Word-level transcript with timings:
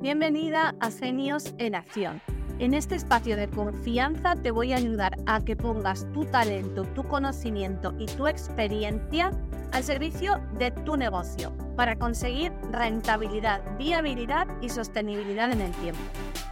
Bienvenida 0.00 0.76
a 0.78 0.92
Genios 0.92 1.54
en 1.58 1.74
Acción. 1.74 2.22
En 2.60 2.72
este 2.72 2.94
espacio 2.94 3.36
de 3.36 3.48
confianza 3.48 4.36
te 4.36 4.52
voy 4.52 4.72
a 4.72 4.76
ayudar 4.76 5.16
a 5.26 5.40
que 5.40 5.56
pongas 5.56 6.06
tu 6.12 6.24
talento, 6.24 6.84
tu 6.84 7.02
conocimiento 7.02 7.92
y 7.98 8.06
tu 8.06 8.28
experiencia 8.28 9.32
al 9.72 9.82
servicio 9.82 10.40
de 10.56 10.70
tu 10.70 10.96
negocio 10.96 11.52
para 11.74 11.96
conseguir 11.96 12.52
rentabilidad, 12.70 13.60
viabilidad 13.76 14.46
y 14.62 14.68
sostenibilidad 14.68 15.50
en 15.50 15.62
el 15.62 15.72
tiempo. 15.72 16.00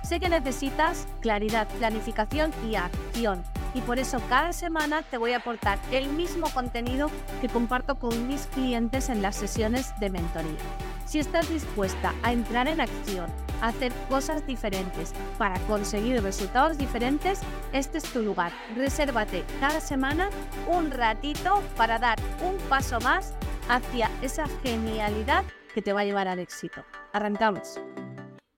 Sé 0.02 0.18
que 0.18 0.28
necesitas 0.28 1.06
claridad, 1.20 1.68
planificación 1.78 2.50
y 2.68 2.74
acción 2.74 3.44
y 3.74 3.80
por 3.82 4.00
eso 4.00 4.20
cada 4.28 4.52
semana 4.52 5.02
te 5.02 5.18
voy 5.18 5.34
a 5.34 5.36
aportar 5.36 5.78
el 5.92 6.08
mismo 6.08 6.48
contenido 6.50 7.10
que 7.40 7.48
comparto 7.48 7.94
con 7.94 8.26
mis 8.26 8.46
clientes 8.48 9.08
en 9.08 9.22
las 9.22 9.36
sesiones 9.36 9.92
de 10.00 10.10
mentoría. 10.10 10.85
Si 11.06 11.20
estás 11.20 11.48
dispuesta 11.48 12.12
a 12.24 12.32
entrar 12.32 12.66
en 12.66 12.80
acción, 12.80 13.32
a 13.62 13.68
hacer 13.68 13.92
cosas 14.08 14.44
diferentes 14.44 15.12
para 15.38 15.56
conseguir 15.68 16.20
resultados 16.20 16.76
diferentes, 16.78 17.40
este 17.72 17.98
es 17.98 18.12
tu 18.12 18.22
lugar. 18.22 18.52
Resérvate 18.74 19.44
cada 19.60 19.80
semana 19.80 20.30
un 20.66 20.90
ratito 20.90 21.62
para 21.76 22.00
dar 22.00 22.18
un 22.42 22.58
paso 22.68 22.98
más 23.00 23.34
hacia 23.68 24.10
esa 24.20 24.46
genialidad 24.64 25.44
que 25.72 25.80
te 25.80 25.92
va 25.92 26.00
a 26.00 26.04
llevar 26.04 26.26
al 26.26 26.40
éxito. 26.40 26.84
Arrancamos. 27.12 27.78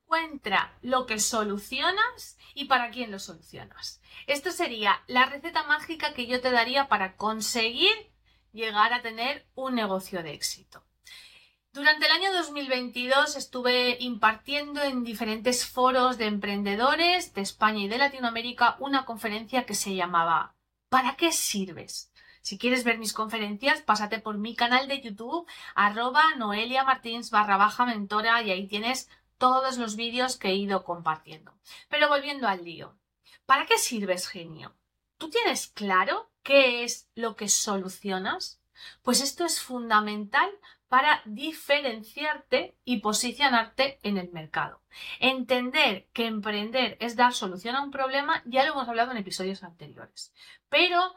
Encuentra 0.07 0.75
lo 0.81 1.05
que 1.05 1.19
solucionas 1.19 2.39
y 2.55 2.65
para 2.65 2.91
quién 2.91 3.11
lo 3.11 3.19
solucionas. 3.19 4.01
Esto 4.27 4.53
sería 4.53 5.03
la 5.07 5.27
receta 5.27 5.65
mágica 5.65 6.15
que 6.15 6.27
yo 6.27 6.41
te 6.41 6.51
daría 6.51 6.89
para 6.89 7.15
conseguir 7.17 7.93
llegar 8.55 8.95
a 8.95 9.03
tener 9.03 9.47
un 9.55 9.75
negocio 9.75 10.23
de 10.23 10.33
éxito. 10.33 10.83
Durante 11.79 12.07
el 12.07 12.13
año 12.13 12.33
2022 12.33 13.37
estuve 13.37 13.99
impartiendo 14.01 14.83
en 14.83 15.05
diferentes 15.05 15.65
foros 15.65 16.19
de 16.19 16.27
emprendedores 16.27 17.35
de 17.35 17.41
España 17.41 17.85
y 17.85 17.89
de 17.89 17.99
Latinoamérica 17.99 18.75
una 18.81 19.05
conferencia 19.05 19.65
que 19.65 19.77
se 19.77 19.95
llamaba 19.95 20.57
¿Para 20.89 21.15
qué 21.15 21.31
sirves? 21.31 22.11
Si 22.43 22.59
quieres 22.59 22.83
ver 22.83 22.99
mis 22.99 23.13
conferencias, 23.13 23.81
pásate 23.83 24.19
por 24.19 24.39
mi 24.39 24.57
canal 24.57 24.89
de 24.89 25.01
YouTube, 25.01 25.47
arroba 25.77 26.25
Noelia 26.37 26.83
Martins 26.83 27.31
barra 27.31 27.57
baja 27.57 27.87
mentora 27.87 28.43
y 28.43 28.51
ahí 28.51 28.67
tienes 28.67 29.09
todos 29.39 29.79
los 29.79 29.95
vídeos 29.95 30.37
que 30.37 30.49
he 30.49 30.57
ido 30.57 30.83
compartiendo. 30.83 31.55
Pero 31.89 32.09
volviendo 32.09 32.49
al 32.49 32.65
lío. 32.65 32.99
¿Para 33.47 33.67
qué 33.67 33.79
sirves, 33.79 34.27
genio? 34.27 34.75
¿Tú 35.17 35.31
tienes 35.31 35.69
claro 35.69 36.29
qué 36.43 36.83
es 36.83 37.09
lo 37.15 37.37
que 37.37 37.49
solucionas? 37.49 38.61
Pues 39.03 39.21
esto 39.21 39.45
es 39.45 39.61
fundamental 39.61 40.51
para 40.89 41.23
diferenciarte 41.27 42.77
y 42.85 43.01
posicionarte 43.01 43.99
en 44.03 44.17
el 44.17 44.31
mercado. 44.31 44.83
Entender 45.21 46.09
que 46.13 46.27
emprender 46.27 46.97
es 47.01 47.15
dar 47.15 47.35
solución 47.35 47.77
a 47.77 47.83
un 47.83 47.91
problema, 47.91 48.43
ya 48.47 48.65
lo 48.65 48.73
hemos 48.73 48.89
hablado 48.89 49.13
en 49.13 49.19
episodios 49.19 49.63
anteriores. 49.63 50.33
Pero 50.69 51.15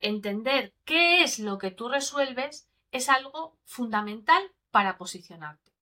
entender 0.00 0.74
qué 0.84 1.22
es 1.22 1.38
lo 1.38 1.58
que 1.58 1.70
tú 1.70 1.88
resuelves 1.88 2.68
es 2.90 3.08
algo 3.08 3.58
fundamental 3.64 4.52
para 4.70 4.98
posicionarte. 4.98 5.72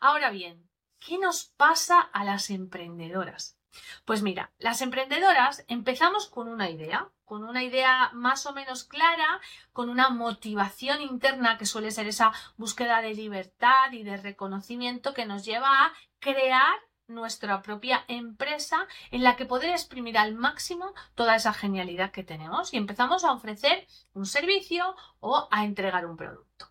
Ahora 0.00 0.30
bien, 0.30 0.68
¿qué 0.98 1.18
nos 1.18 1.46
pasa 1.56 2.00
a 2.00 2.24
las 2.24 2.50
emprendedoras? 2.50 3.56
Pues 4.04 4.22
mira, 4.22 4.52
las 4.58 4.82
emprendedoras 4.82 5.64
empezamos 5.68 6.26
con 6.26 6.48
una 6.48 6.70
idea, 6.70 7.10
con 7.28 7.44
una 7.44 7.62
idea 7.62 8.10
más 8.14 8.46
o 8.46 8.52
menos 8.52 8.84
clara, 8.84 9.40
con 9.72 9.90
una 9.90 10.08
motivación 10.08 11.02
interna 11.02 11.58
que 11.58 11.66
suele 11.66 11.90
ser 11.90 12.08
esa 12.08 12.32
búsqueda 12.56 13.02
de 13.02 13.14
libertad 13.14 13.92
y 13.92 14.02
de 14.02 14.16
reconocimiento 14.16 15.14
que 15.14 15.26
nos 15.26 15.44
lleva 15.44 15.68
a 15.68 15.92
crear 16.18 16.74
nuestra 17.06 17.62
propia 17.62 18.04
empresa 18.08 18.86
en 19.10 19.22
la 19.22 19.36
que 19.36 19.46
poder 19.46 19.70
exprimir 19.70 20.18
al 20.18 20.34
máximo 20.34 20.94
toda 21.14 21.36
esa 21.36 21.52
genialidad 21.52 22.10
que 22.10 22.24
tenemos 22.24 22.72
y 22.72 22.76
empezamos 22.76 23.24
a 23.24 23.32
ofrecer 23.32 23.86
un 24.12 24.26
servicio 24.26 24.96
o 25.20 25.48
a 25.50 25.64
entregar 25.64 26.06
un 26.06 26.16
producto. 26.16 26.70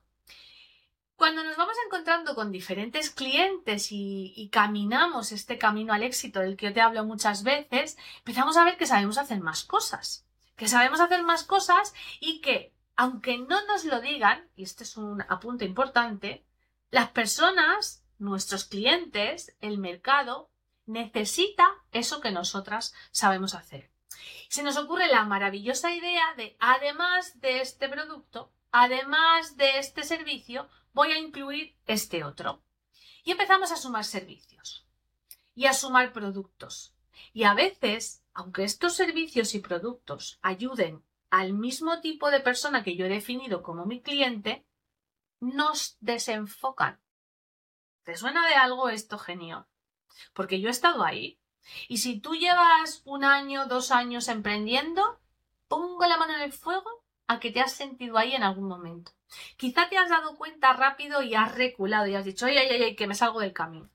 Cuando 1.16 1.44
nos 1.44 1.58
vamos 1.58 1.76
encontrando 1.84 2.36
con 2.36 2.52
diferentes 2.52 3.10
clientes 3.10 3.88
y, 3.90 4.50
caminamos 4.52 5.32
este 5.32 5.58
camino 5.58 5.92
al 5.94 6.04
éxito 6.04 6.42
del 6.42 6.56
que 6.56 6.68
yo 6.68 6.74
te 6.74 6.82
hablo 6.82 7.04
muchas 7.06 7.42
veces, 7.42 7.98
empezamos 8.20 8.56
a 8.56 8.64
ver 8.64 8.78
que 8.78 8.86
sabemos 8.86 9.18
hacer 9.18 9.40
más 9.40 9.64
cosas, 9.64 10.27
que 10.58 10.68
sabemos 10.68 11.00
hacer 11.00 11.24
más 11.24 11.44
cosas 11.44 11.94
y 12.20 12.42
que, 12.42 12.74
aunque 12.98 13.38
no 13.38 13.66
nos 13.68 13.86
lo 13.86 14.02
digan, 14.02 14.50
y 14.56 14.64
este 14.64 14.84
es 14.84 14.98
un 14.98 15.22
apunte 15.30 15.64
importante, 15.64 16.46
las 16.90 17.12
personas, 17.12 18.04
nuestros 18.18 18.66
clientes, 18.66 19.56
el 19.62 19.78
mercado, 19.78 20.50
necesita 20.86 21.68
eso 21.92 22.22
que 22.22 22.32
nosotras 22.32 22.94
sabemos 23.12 23.54
hacer. 23.54 23.92
Se 24.50 24.64
nos 24.64 24.78
ocurre 24.78 25.08
la 25.08 25.26
maravillosa 25.26 25.94
idea 25.94 26.34
de, 26.36 26.58
además 26.60 27.40
de 27.40 27.62
este 27.62 27.88
producto, 27.88 28.52
además 28.72 29.58
de 29.58 29.78
este 29.78 30.04
servicio, 30.04 30.68
voy 30.94 31.12
a 31.12 31.20
incluir 31.20 31.76
este 31.86 32.24
otro. 32.24 32.64
Y 33.24 33.32
empezamos 33.32 33.72
a 33.72 33.78
sumar 33.78 34.06
servicios 34.06 34.88
y 35.54 35.66
a 35.66 35.74
sumar 35.74 36.14
productos. 36.14 36.96
Y 37.34 37.44
a 37.44 37.54
veces, 37.54 38.24
aunque 38.38 38.64
estos 38.64 38.94
servicios 38.94 39.56
y 39.56 39.60
productos 39.60 40.38
ayuden 40.44 41.04
al 41.32 41.54
mismo 41.54 42.02
tipo 42.02 42.30
de 42.30 42.40
persona 42.40 42.84
que 42.84 42.96
yo 42.96 43.08
he 43.08 43.10
definido 43.10 43.64
como 43.64 43.88
mi 43.88 44.00
cliente, 44.00 44.64
nos 45.40 45.98
desenfocan. 46.02 47.02
¿Te 48.04 48.16
suena 48.16 48.48
de 48.48 48.54
algo 48.54 48.90
esto, 48.90 49.18
genio? 49.18 49.68
Porque 50.34 50.62
yo 50.62 50.68
he 50.68 50.72
estado 50.72 51.04
ahí. 51.04 51.40
Y 51.88 51.98
si 51.98 52.20
tú 52.20 52.36
llevas 52.36 53.02
un 53.06 53.24
año, 53.24 53.66
dos 53.66 53.90
años 53.90 54.28
emprendiendo, 54.28 55.20
pongo 55.68 56.06
la 56.06 56.18
mano 56.18 56.36
en 56.36 56.42
el 56.42 56.54
fuego 56.54 57.04
a 57.26 57.40
que 57.40 57.50
te 57.50 57.60
has 57.60 57.74
sentido 57.74 58.20
ahí 58.20 58.36
en 58.36 58.44
algún 58.44 58.68
momento. 58.68 59.14
Quizá 59.58 59.90
te 59.90 59.98
has 59.98 60.10
dado 60.10 60.38
cuenta 60.38 60.74
rápido 60.74 61.24
y 61.24 61.34
has 61.34 61.56
reculado 61.56 62.06
y 62.06 62.14
has 62.14 62.26
dicho, 62.26 62.46
ay, 62.46 62.56
ay, 62.60 62.84
ay, 62.84 62.96
que 62.96 63.08
me 63.08 63.16
salgo 63.16 63.40
del 63.40 63.54
camino. 63.54 63.90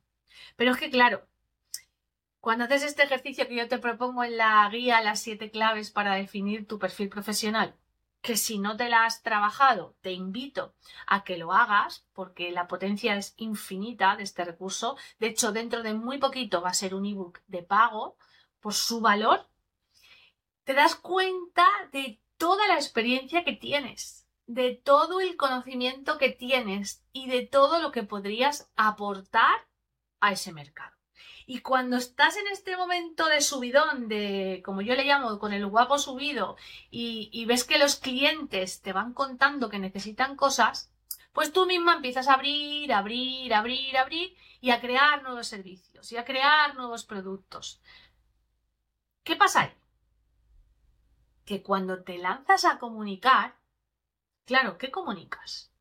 Pero 0.57 0.73
es 0.73 0.79
que, 0.79 0.91
claro, 0.91 1.29
cuando 2.43 2.65
haces 2.65 2.83
este 2.83 3.05
ejercicio 3.05 3.47
que 3.47 3.55
yo 3.55 3.69
te 3.69 3.79
propongo 3.79 4.25
en 4.25 4.37
la 4.37 4.69
guía, 4.69 5.01
las 5.01 5.21
siete 5.21 5.53
claves 5.53 5.93
para 5.93 6.17
definir 6.17 6.67
tu 6.67 6.81
perfil 6.81 7.09
profesional, 7.09 7.77
que 8.21 8.37
si 8.37 8.59
no 8.59 8.77
te 8.77 8.89
la 8.89 9.05
has 9.05 9.23
trabajado, 9.23 9.95
te 10.01 10.11
invito 10.11 10.75
a 11.07 11.23
que 11.23 11.37
lo 11.37 11.53
hagas 11.53 12.05
porque 12.13 12.51
la 12.51 12.67
potencia 12.67 13.15
es 13.15 13.35
infinita 13.37 14.17
de 14.17 14.25
este 14.25 14.45
recurso. 14.45 14.97
De 15.21 15.29
hecho, 15.29 15.53
dentro 15.53 15.85
de 15.85 15.95
muy 15.95 16.19
poquito 16.19 16.61
va 16.61 16.71
a 16.71 16.75
ser 16.75 16.97
un 16.97 17.07
ebook 17.07 17.39
de 17.47 17.63
pago 17.63 18.17
por 18.59 18.75
su 18.75 19.01
valor. 19.01 19.47
Te 20.65 20.75
das 20.75 20.97
cuenta 20.97 21.65
de 21.93 22.21
toda 22.39 22.67
la 22.67 22.75
experiencia 22.75 23.45
que 23.45 23.53
tienes, 23.53 24.27
de 24.47 24.75
todo 24.75 25.21
el 25.21 25.37
conocimiento 25.37 26.19
que 26.19 26.31
tienes 26.31 27.05
y 27.13 27.29
de 27.29 27.47
todo 27.47 27.81
lo 27.81 27.93
que 27.93 28.03
podrías 28.03 28.69
aportar 28.75 29.69
a 30.19 30.33
ese 30.33 30.53
mercado. 30.53 31.02
Y 31.53 31.61
cuando 31.61 31.99
estás 31.99 32.39
en 32.39 32.47
este 32.47 32.79
momento 32.79 33.27
de 33.27 33.43
subidón, 33.43 34.09
de, 34.09 34.63
como 34.65 34.81
yo 34.81 34.95
le 34.95 35.05
llamo, 35.05 35.39
con 35.39 35.53
el 35.53 35.67
guapo 35.67 35.99
subido, 35.99 36.57
y, 36.91 37.29
y, 37.31 37.45
ves 37.45 37.65
que 37.65 37.77
los 37.77 37.97
clientes 37.97 38.81
te 38.81 38.95
van 38.95 39.13
contando 39.13 39.69
que 39.69 39.79
necesitan 39.79 40.35
cosas, 40.35 40.91
pues 41.35 41.53
tú 41.53 41.67
misma 41.67 41.97
empiezas 41.97 42.29
a 42.29 42.35
abrir, 42.35 42.93
abrir, 42.95 43.53
abrir, 43.53 43.99
abrir, 43.99 44.35
y 44.63 44.71
a 44.71 44.81
crear 44.81 45.23
nuevos 45.23 45.47
servicios, 45.47 46.11
y 46.11 46.17
a 46.17 46.25
crear 46.25 46.75
nuevos 46.75 47.05
productos. 47.05 47.83
¿Qué 49.23 49.37
pasa 49.37 49.61
ahí? 49.61 49.73
que 51.45 51.63
cuando 51.63 52.03
te 52.03 52.19
lanzas 52.19 52.65
a 52.65 52.79
comunicar, 52.79 53.57
claro, 54.45 54.79
¿qué 54.79 54.91
comunicas? 54.91 55.72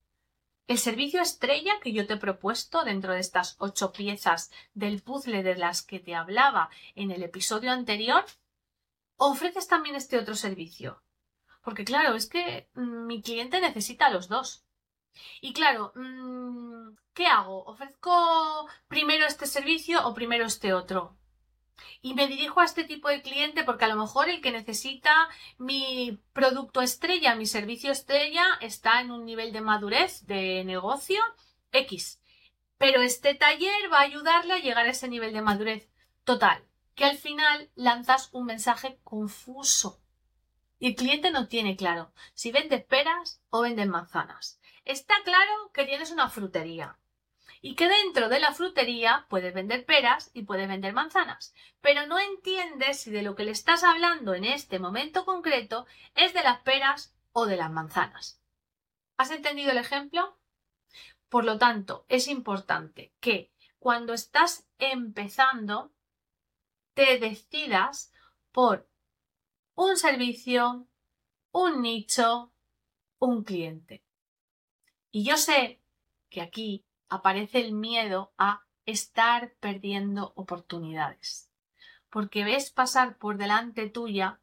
El 0.67 0.77
servicio 0.77 1.22
estrella 1.22 1.79
que 1.81 1.91
yo 1.91 2.07
te 2.07 2.13
he 2.13 2.17
propuesto 2.17 2.83
dentro 2.83 3.13
de 3.13 3.19
estas 3.19 3.55
ocho 3.59 3.91
piezas 3.91 4.51
del 4.74 5.01
puzzle 5.01 5.44
de 5.44 5.56
las 5.56 5.81
que 5.81 6.00
te 6.00 6.15
hablaba 6.15 6.69
en 6.95 7.12
el 7.12 7.24
episodio 7.24 7.71
anterior, 7.71 8.24
ofreces 9.18 9.68
también 9.68 9.95
este 9.95 10.18
otro 10.18 10.36
servicio. 10.36 11.03
Porque 11.62 11.86
claro, 11.86 12.15
es 12.15 12.27
que 12.27 12.69
mm, 12.74 13.06
mi 13.06 13.21
cliente 13.21 13.59
necesita 13.62 14.09
los 14.09 14.27
dos. 14.27 14.65
Y 15.41 15.53
claro, 15.53 15.91
mm, 15.95 16.95
¿qué 17.13 17.27
hago? 17.27 17.63
¿Ofrezco 17.65 18.68
primero 18.88 19.25
este 19.25 19.45
servicio 19.45 20.07
o 20.07 20.13
primero 20.13 20.45
este 20.45 20.74
otro? 20.74 21.18
Y 22.01 22.13
me 22.13 22.28
dirijo 22.28 22.60
a 22.60 22.66
este 22.66 22.83
tipo 22.83 23.10
de 23.10 23.22
cliente 23.22 23.63
porque 23.63 23.86
a 23.86 23.88
lo 23.88 23.95
mejor 23.95 24.30
el 24.30 24.42
que 24.42 24.51
necesita 24.51 25.30
mi 25.57 26.19
producto 26.33 26.81
estrella, 26.81 27.36
mi 27.36 27.45
servicio 27.45 27.92
estrella, 27.92 28.44
está 28.62 29.01
en 29.01 29.12
un 29.12 29.25
nivel 29.25 29.51
de 29.54 29.62
madurez 29.62 30.25
de 30.25 30.63
negocio 30.63 31.22
X. 31.72 32.22
Pero 32.78 33.01
este 33.01 33.36
taller 33.36 33.92
va 33.92 34.00
a 34.00 34.04
ayudarle 34.04 34.54
a 34.54 34.60
llegar 34.60 34.86
a 34.86 34.92
ese 34.92 35.07
nivel 35.07 35.33
de 35.33 35.42
madurez 35.42 35.89
total, 36.24 36.63
que 36.95 37.06
al 37.06 37.18
final 37.18 37.69
lanzas 37.75 38.30
un 38.31 38.45
mensaje 38.45 39.00
confuso. 39.04 40.01
Y 40.80 40.88
el 40.88 40.95
cliente 40.95 41.30
no 41.30 41.48
tiene 41.48 41.75
claro 41.75 42.12
si 42.34 42.51
vende 42.51 42.80
peras 42.80 43.42
o 43.50 43.62
vende 43.62 43.86
manzanas. 43.86 44.60
Está 44.84 45.13
claro 45.24 45.72
que 45.74 45.86
tienes 45.86 46.10
una 46.10 46.30
frutería 46.30 46.98
y 47.62 47.75
que 47.75 47.88
dentro 47.88 48.28
de 48.28 48.40
la 48.40 48.54
frutería 48.54 49.28
puedes 49.30 49.54
vender 49.54 49.86
peras 49.86 50.31
y 50.34 50.44
puedes 50.44 50.68
vender 50.68 50.94
manzanas, 50.94 51.54
pero 51.80 52.08
no 52.08 52.18
entiendes 52.19 53.00
si 53.00 53.12
de 53.12 53.22
lo 53.22 53.36
que 53.36 53.44
le 53.44 53.52
estás 53.52 53.84
hablando 53.84 54.34
en 54.34 54.46
este 54.46 54.80
momento 54.80 55.25
concreto 55.25 55.86
es 56.16 56.34
de 56.34 56.44
las 56.44 56.62
peras 56.62 57.16
o 57.31 57.46
de 57.46 57.58
las 57.58 57.72
manzanas. 57.72 58.42
¿Has 59.18 59.30
entendido 59.30 59.72
el 59.72 59.78
ejemplo? 59.78 60.38
Por 61.30 61.46
lo 61.46 61.60
tanto, 61.60 62.06
es 62.10 62.28
importante 62.28 63.13
que 63.19 63.54
cuando 63.78 64.13
estás 64.13 64.68
empezando 64.80 65.94
te 66.94 67.19
decidas 67.19 68.12
por 68.52 68.90
un 69.75 69.98
servicio, 69.98 70.88
un 71.52 71.81
nicho, 71.81 72.52
un 73.19 73.44
cliente. 73.44 74.04
Y 75.12 75.24
yo 75.24 75.38
sé 75.38 75.81
que 76.30 76.42
aquí 76.42 76.86
aparece 77.12 77.60
el 77.60 77.74
miedo 77.74 78.31
a 78.38 78.63
estar 78.86 79.54
perdiendo 79.60 80.31
oportunidades. 80.36 81.52
Porque 82.10 82.46
ves 82.46 82.72
pasar 82.72 83.18
por 83.18 83.38
delante 83.38 83.90
tuya 83.90 84.40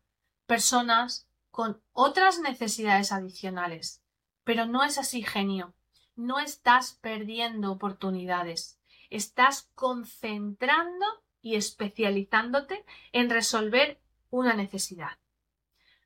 personas 0.46 1.26
con 1.50 1.82
otras 1.92 2.40
necesidades 2.40 3.10
adicionales. 3.10 4.02
Pero 4.44 4.66
no 4.66 4.84
es 4.84 4.98
así, 4.98 5.22
genio. 5.22 5.74
No 6.14 6.38
estás 6.40 6.92
perdiendo 7.00 7.72
oportunidades. 7.72 8.78
Estás 9.08 9.70
concentrando 9.74 11.06
y 11.40 11.56
especializándote 11.56 12.84
en 13.12 13.30
resolver 13.30 13.98
una 14.28 14.52
necesidad. 14.52 15.18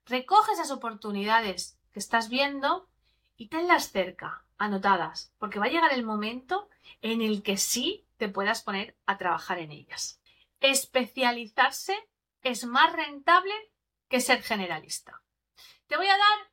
Recoge 0.07 0.53
esas 0.53 0.71
oportunidades 0.71 1.77
que 1.91 1.99
estás 1.99 2.29
viendo 2.29 2.89
y 3.37 3.49
tenlas 3.49 3.91
cerca, 3.91 4.45
anotadas, 4.59 5.33
porque 5.39 5.59
va 5.59 5.67
a 5.67 5.71
llegar 5.71 5.93
el 5.93 6.05
momento 6.05 6.69
en 7.01 7.23
el 7.23 7.43
que 7.43 7.57
sí 7.57 8.07
te 8.17 8.29
puedas 8.29 8.63
poner 8.63 8.97
a 9.07 9.19
trabajar 9.19 9.59
en 9.59 9.73
ellas. 9.73 10.21
Especializarse 10.61 11.97
es 12.43 12.65
más 12.65 12.93
rentable 12.93 13.55
que 14.09 14.21
ser 14.21 14.43
generalista. 14.43 15.23
Te 15.87 15.97
voy 15.97 16.07
a 16.07 16.17
dar 16.17 16.53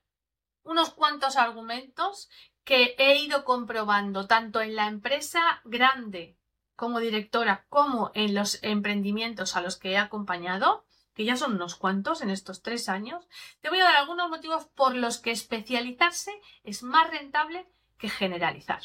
unos 0.63 0.93
cuantos 0.93 1.35
argumentos 1.35 2.29
que 2.63 2.95
he 2.97 3.17
ido 3.19 3.45
comprobando 3.45 4.27
tanto 4.27 4.61
en 4.61 4.75
la 4.75 4.87
empresa 4.87 5.61
grande 5.63 6.37
como 6.75 6.99
directora 6.99 7.65
como 7.69 8.11
en 8.13 8.33
los 8.33 8.63
emprendimientos 8.63 9.55
a 9.55 9.61
los 9.61 9.77
que 9.77 9.91
he 9.91 9.97
acompañado 9.97 10.85
que 11.19 11.25
ya 11.25 11.35
son 11.35 11.55
unos 11.55 11.75
cuantos 11.75 12.21
en 12.21 12.29
estos 12.29 12.61
tres 12.61 12.87
años, 12.87 13.27
te 13.59 13.67
voy 13.67 13.81
a 13.81 13.83
dar 13.83 13.97
algunos 13.97 14.29
motivos 14.29 14.67
por 14.67 14.95
los 14.95 15.17
que 15.17 15.31
especializarse 15.31 16.31
es 16.63 16.81
más 16.81 17.09
rentable 17.09 17.67
que 17.97 18.07
generalizar. 18.07 18.83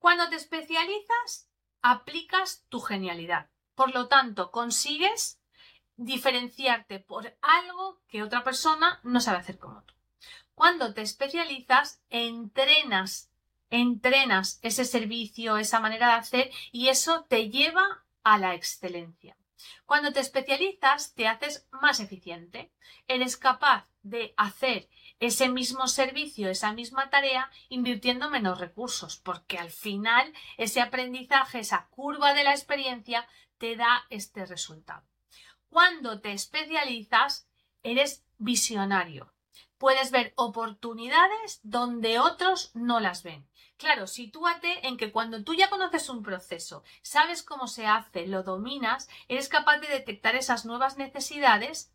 Cuando 0.00 0.28
te 0.28 0.34
especializas, 0.34 1.48
aplicas 1.82 2.64
tu 2.68 2.80
genialidad. 2.80 3.48
Por 3.76 3.94
lo 3.94 4.08
tanto, 4.08 4.50
consigues 4.50 5.40
diferenciarte 5.94 6.98
por 6.98 7.38
algo 7.42 8.02
que 8.08 8.24
otra 8.24 8.42
persona 8.42 8.98
no 9.04 9.20
sabe 9.20 9.38
hacer 9.38 9.56
como 9.56 9.84
tú. 9.84 9.94
Cuando 10.56 10.94
te 10.94 11.02
especializas, 11.02 12.02
entrenas, 12.10 13.30
entrenas 13.70 14.58
ese 14.62 14.84
servicio, 14.84 15.58
esa 15.58 15.78
manera 15.78 16.08
de 16.08 16.14
hacer 16.14 16.50
y 16.72 16.88
eso 16.88 17.24
te 17.26 17.50
lleva 17.50 18.04
a 18.24 18.36
la 18.36 18.56
excelencia. 18.56 19.36
Cuando 19.84 20.12
te 20.12 20.20
especializas, 20.20 21.14
te 21.14 21.28
haces 21.28 21.66
más 21.70 22.00
eficiente. 22.00 22.72
Eres 23.08 23.36
capaz 23.36 23.86
de 24.02 24.34
hacer 24.36 24.88
ese 25.18 25.48
mismo 25.48 25.88
servicio, 25.88 26.48
esa 26.48 26.72
misma 26.72 27.10
tarea, 27.10 27.50
invirtiendo 27.68 28.30
menos 28.30 28.58
recursos, 28.58 29.16
porque 29.16 29.58
al 29.58 29.70
final 29.70 30.32
ese 30.56 30.80
aprendizaje, 30.80 31.60
esa 31.60 31.88
curva 31.88 32.34
de 32.34 32.44
la 32.44 32.52
experiencia, 32.52 33.26
te 33.58 33.76
da 33.76 34.04
este 34.10 34.44
resultado. 34.46 35.06
Cuando 35.68 36.20
te 36.20 36.32
especializas, 36.32 37.48
eres 37.82 38.24
visionario. 38.38 39.32
Puedes 39.78 40.10
ver 40.10 40.32
oportunidades 40.36 41.60
donde 41.62 42.18
otros 42.18 42.70
no 42.74 43.00
las 43.00 43.22
ven. 43.22 43.46
Claro, 43.78 44.06
sitúate 44.06 44.86
en 44.86 44.96
que 44.96 45.12
cuando 45.12 45.44
tú 45.44 45.54
ya 45.54 45.68
conoces 45.68 46.08
un 46.08 46.22
proceso, 46.22 46.82
sabes 47.02 47.42
cómo 47.42 47.66
se 47.68 47.86
hace, 47.86 48.26
lo 48.26 48.42
dominas, 48.42 49.08
eres 49.28 49.48
capaz 49.50 49.78
de 49.78 49.88
detectar 49.88 50.34
esas 50.34 50.64
nuevas 50.64 50.96
necesidades 50.96 51.92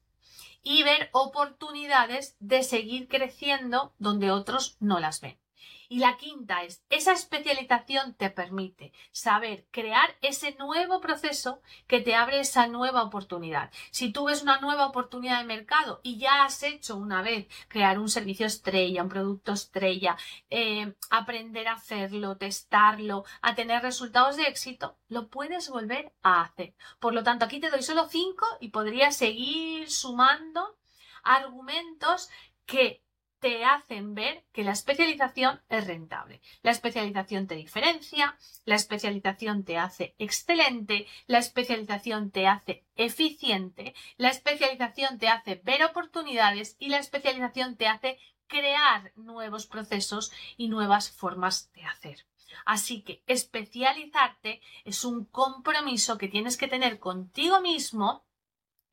y 0.62 0.84
ver 0.84 1.10
oportunidades 1.12 2.36
de 2.40 2.62
seguir 2.62 3.08
creciendo 3.08 3.96
donde 3.98 4.30
otros 4.30 4.78
no 4.80 5.00
las 5.00 5.22
ven. 5.22 5.41
Y 5.90 6.00
la 6.00 6.16
quinta 6.18 6.64
es, 6.64 6.84
esa 6.90 7.12
especialización 7.12 8.14
te 8.16 8.30
permite 8.30 8.94
saber 9.12 9.68
crear 9.72 10.16
ese 10.22 10.56
nuevo 10.56 11.02
proceso 11.02 11.62
que 11.88 12.00
te 12.00 12.16
abre 12.16 12.40
esa 12.40 12.68
nueva 12.68 13.04
oportunidad. 13.04 13.72
Si 13.92 14.12
tú 14.14 14.26
ves 14.26 14.42
una 14.42 14.62
nueva 14.62 14.86
oportunidad 14.86 15.40
de 15.40 15.46
mercado 15.46 16.00
y 16.02 16.18
ya 16.18 16.46
has 16.46 16.64
hecho 16.64 16.96
una 16.96 17.22
vez 17.22 17.48
crear 17.68 18.00
un 18.00 18.08
servicio 18.08 18.46
estrella, 18.46 19.04
un 19.04 19.10
producto 19.10 19.52
estrella, 19.52 20.16
eh, 20.50 20.96
aprender 21.10 21.68
a 21.68 21.74
hacerlo, 21.74 22.38
testarlo, 22.38 23.26
a 23.42 23.56
tener 23.56 23.82
resultados 23.82 24.38
de 24.38 24.44
éxito, 24.44 24.98
lo 25.10 25.28
puedes 25.28 25.70
volver 25.70 26.14
a 26.24 26.42
hacer. 26.42 26.74
Por 27.00 27.14
lo 27.14 27.24
tanto, 27.24 27.46
aquí 27.46 27.60
te 27.60 27.70
doy 27.70 27.84
solo 27.84 28.08
cinco 28.08 28.48
y 28.60 28.70
podría 28.70 29.12
seguir 29.12 29.92
sumando 29.92 30.78
argumentos 31.24 32.30
que 32.66 33.04
te 33.42 33.66
hacen 33.66 34.14
ver 34.14 34.46
que 34.54 34.64
la 34.64 34.72
especialización 34.72 35.62
es 35.68 35.88
rentable. 35.88 36.42
La 36.62 36.72
especialización 36.72 37.48
te 37.48 37.56
diferencia, 37.56 38.38
la 38.66 38.76
especialización 38.76 39.66
te 39.66 39.80
hace 39.80 40.16
excelente, 40.20 41.08
la 41.26 41.40
especialización 41.40 42.30
te 42.30 42.48
hace 42.48 42.86
eficiente, 42.96 43.96
la 44.18 44.30
especialización 44.30 45.18
te 45.18 45.28
hace 45.28 45.56
ver 45.64 45.84
oportunidades 45.84 46.78
y 46.78 46.90
la 46.90 47.00
especialización 47.00 47.78
te 47.78 47.88
hace 47.88 48.20
crear 48.46 49.12
nuevos 49.16 49.66
procesos 49.66 50.32
y 50.56 50.68
nuevas 50.68 51.10
formas 51.10 51.74
de 51.74 51.84
hacer. 51.86 52.28
Así 52.64 53.02
que 53.02 53.24
especializarte 53.26 54.62
es 54.86 55.04
un 55.04 55.26
compromiso 55.26 56.20
que 56.20 56.28
tienes 56.28 56.58
que 56.58 56.68
tener 56.68 57.00
contigo 57.00 57.60
mismo 57.60 58.24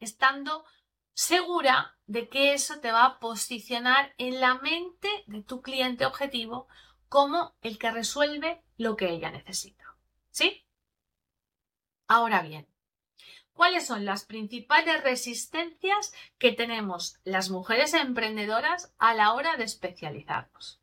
estando 0.00 0.64
segura 1.12 1.97
de 2.08 2.30
que 2.30 2.54
eso 2.54 2.80
te 2.80 2.90
va 2.90 3.04
a 3.04 3.18
posicionar 3.20 4.14
en 4.16 4.40
la 4.40 4.54
mente 4.54 5.08
de 5.26 5.42
tu 5.42 5.60
cliente 5.60 6.06
objetivo 6.06 6.66
como 7.08 7.54
el 7.60 7.78
que 7.78 7.90
resuelve 7.90 8.64
lo 8.78 8.96
que 8.96 9.10
ella 9.10 9.30
necesita. 9.30 9.94
¿Sí? 10.30 10.66
Ahora 12.06 12.40
bien, 12.40 12.66
¿cuáles 13.52 13.86
son 13.86 14.06
las 14.06 14.24
principales 14.24 15.02
resistencias 15.02 16.14
que 16.38 16.52
tenemos 16.52 17.20
las 17.24 17.50
mujeres 17.50 17.92
emprendedoras 17.92 18.94
a 18.98 19.12
la 19.12 19.34
hora 19.34 19.58
de 19.58 19.64
especializarnos? 19.64 20.80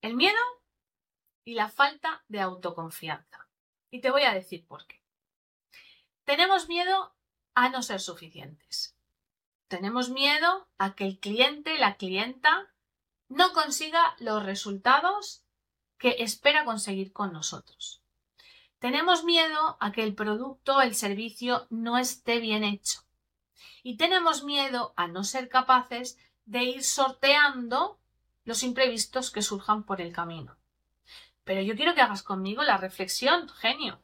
El 0.00 0.14
miedo 0.14 0.40
y 1.44 1.54
la 1.54 1.68
falta 1.68 2.24
de 2.28 2.40
autoconfianza. 2.40 3.48
Y 3.90 4.00
te 4.00 4.10
voy 4.10 4.22
a 4.22 4.32
decir 4.32 4.66
por 4.66 4.86
qué. 4.86 5.02
Tenemos 6.24 6.68
miedo 6.68 7.14
a 7.54 7.68
no 7.68 7.82
ser 7.82 8.00
suficientes 8.00 8.95
tenemos 9.68 10.10
miedo 10.10 10.68
a 10.78 10.94
que 10.94 11.04
el 11.04 11.18
cliente, 11.18 11.78
la 11.78 11.96
clienta, 11.96 12.72
no 13.28 13.52
consiga 13.52 14.14
los 14.18 14.44
resultados 14.44 15.44
que 15.98 16.16
espera 16.20 16.64
conseguir 16.64 17.12
con 17.12 17.32
nosotros. 17.32 18.02
Tenemos 18.78 19.24
miedo 19.24 19.76
a 19.80 19.90
que 19.92 20.04
el 20.04 20.14
producto, 20.14 20.80
el 20.80 20.94
servicio 20.94 21.66
no 21.70 21.98
esté 21.98 22.38
bien 22.38 22.62
hecho. 22.62 23.00
Y 23.82 23.96
tenemos 23.96 24.44
miedo 24.44 24.92
a 24.96 25.08
no 25.08 25.24
ser 25.24 25.48
capaces 25.48 26.18
de 26.44 26.64
ir 26.64 26.84
sorteando 26.84 27.98
los 28.44 28.62
imprevistos 28.62 29.30
que 29.30 29.42
surjan 29.42 29.84
por 29.84 30.00
el 30.00 30.12
camino. 30.12 30.56
Pero 31.42 31.62
yo 31.62 31.74
quiero 31.74 31.94
que 31.94 32.02
hagas 32.02 32.22
conmigo 32.22 32.62
la 32.62 32.76
reflexión, 32.76 33.48
genio. 33.48 34.00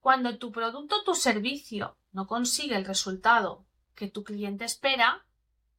Cuando 0.00 0.38
tu 0.38 0.50
producto 0.50 1.04
tu 1.04 1.14
servicio 1.14 1.96
no 2.12 2.26
consigue 2.26 2.76
el 2.76 2.84
resultado 2.84 3.67
que 3.98 4.08
tu 4.08 4.22
cliente 4.22 4.64
espera, 4.64 5.26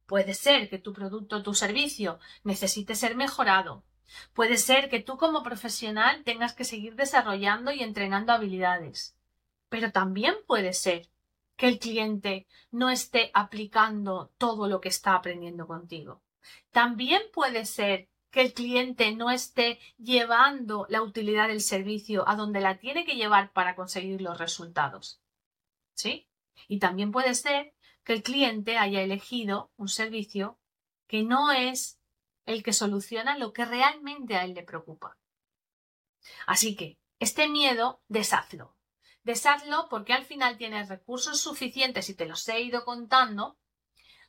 puede 0.06 0.34
ser 0.34 0.68
que 0.68 0.78
tu 0.78 0.92
producto 0.92 1.36
o 1.36 1.42
tu 1.42 1.54
servicio 1.54 2.20
necesite 2.44 2.94
ser 2.94 3.16
mejorado. 3.16 3.82
Puede 4.34 4.58
ser 4.58 4.90
que 4.90 5.00
tú 5.00 5.16
como 5.16 5.42
profesional 5.42 6.22
tengas 6.24 6.52
que 6.52 6.64
seguir 6.64 6.96
desarrollando 6.96 7.72
y 7.72 7.82
entrenando 7.82 8.32
habilidades. 8.32 9.16
Pero 9.70 9.90
también 9.90 10.34
puede 10.46 10.74
ser 10.74 11.08
que 11.56 11.68
el 11.68 11.78
cliente 11.78 12.46
no 12.70 12.90
esté 12.90 13.30
aplicando 13.32 14.30
todo 14.36 14.68
lo 14.68 14.80
que 14.80 14.90
está 14.90 15.14
aprendiendo 15.14 15.66
contigo. 15.66 16.20
También 16.72 17.22
puede 17.32 17.64
ser 17.64 18.08
que 18.30 18.42
el 18.42 18.52
cliente 18.52 19.12
no 19.12 19.30
esté 19.30 19.78
llevando 19.96 20.86
la 20.90 21.02
utilidad 21.02 21.48
del 21.48 21.62
servicio 21.62 22.28
a 22.28 22.36
donde 22.36 22.60
la 22.60 22.78
tiene 22.78 23.04
que 23.04 23.16
llevar 23.16 23.52
para 23.52 23.76
conseguir 23.76 24.20
los 24.20 24.38
resultados. 24.38 25.20
¿Sí? 25.94 26.28
Y 26.68 26.78
también 26.78 27.12
puede 27.12 27.34
ser 27.34 27.72
que 28.10 28.14
el 28.14 28.24
cliente 28.24 28.76
haya 28.76 29.02
elegido 29.02 29.70
un 29.76 29.86
servicio 29.86 30.58
que 31.06 31.22
no 31.22 31.52
es 31.52 32.00
el 32.44 32.64
que 32.64 32.72
soluciona 32.72 33.38
lo 33.38 33.52
que 33.52 33.64
realmente 33.64 34.34
a 34.34 34.44
él 34.44 34.54
le 34.54 34.64
preocupa. 34.64 35.16
Así 36.44 36.74
que 36.74 36.98
este 37.20 37.48
miedo, 37.48 38.02
deshazlo. 38.08 38.74
Deshazlo 39.22 39.88
porque 39.88 40.12
al 40.12 40.24
final 40.24 40.58
tienes 40.58 40.88
recursos 40.88 41.40
suficientes, 41.40 42.10
y 42.10 42.14
te 42.14 42.26
los 42.26 42.48
he 42.48 42.60
ido 42.60 42.84
contando, 42.84 43.56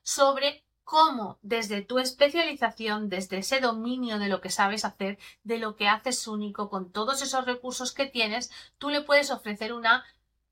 sobre 0.04 0.64
cómo 0.84 1.40
desde 1.42 1.82
tu 1.82 1.98
especialización, 1.98 3.10
desde 3.10 3.40
ese 3.40 3.62
dominio 3.62 4.20
de 4.20 4.30
lo 4.30 4.42
que 4.42 4.52
sabes 4.52 4.86
hacer, 4.86 5.18
de 5.42 5.58
lo 5.58 5.76
que 5.76 5.88
haces 5.88 6.28
único, 6.28 6.70
con 6.70 6.92
todos 6.92 7.24
esos 7.24 7.46
recursos 7.48 7.94
que 7.94 8.06
tienes, 8.06 8.52
tú 8.78 8.92
le 8.92 9.02
puedes 9.02 9.32
ofrecer 9.32 9.74
una 9.74 10.06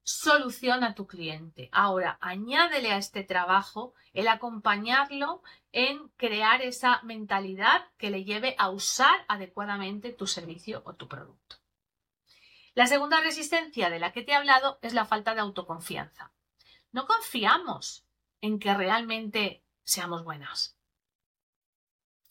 solución 0.10 0.84
a 0.84 0.96
tu 0.96 1.06
cliente. 1.06 1.70
Ahora, 1.72 2.18
añádele 2.20 2.92
a 2.92 2.98
este 2.98 3.24
trabajo 3.24 3.94
el 4.13 4.28
acompañarlo 4.28 5.44
en 5.72 6.08
crear 6.18 6.62
esa 6.63 7.01
mentalidad 7.04 7.88
que 7.98 8.10
le 8.10 8.24
lleve 8.24 8.56
a 8.58 8.70
usar 8.70 9.24
adecuadamente 9.28 10.12
tu 10.12 10.25
servicio 10.25 10.82
o 10.86 10.96
tu 10.96 11.08
producto. 11.08 11.58
La 12.74 12.88
segunda 12.88 13.22
resistencia 13.22 13.89
de 13.89 14.00
la 14.00 14.12
que 14.12 14.24
te 14.24 14.32
he 14.32 14.36
hablado 14.36 14.80
es 14.82 14.94
la 14.94 15.06
falta 15.06 15.36
de 15.36 15.42
autoconfianza. 15.42 16.34
No 16.92 17.06
confiamos 17.06 18.06
en 18.42 18.58
que 18.60 18.74
realmente 18.74 19.63
seamos 19.84 20.24
buenas. 20.24 20.75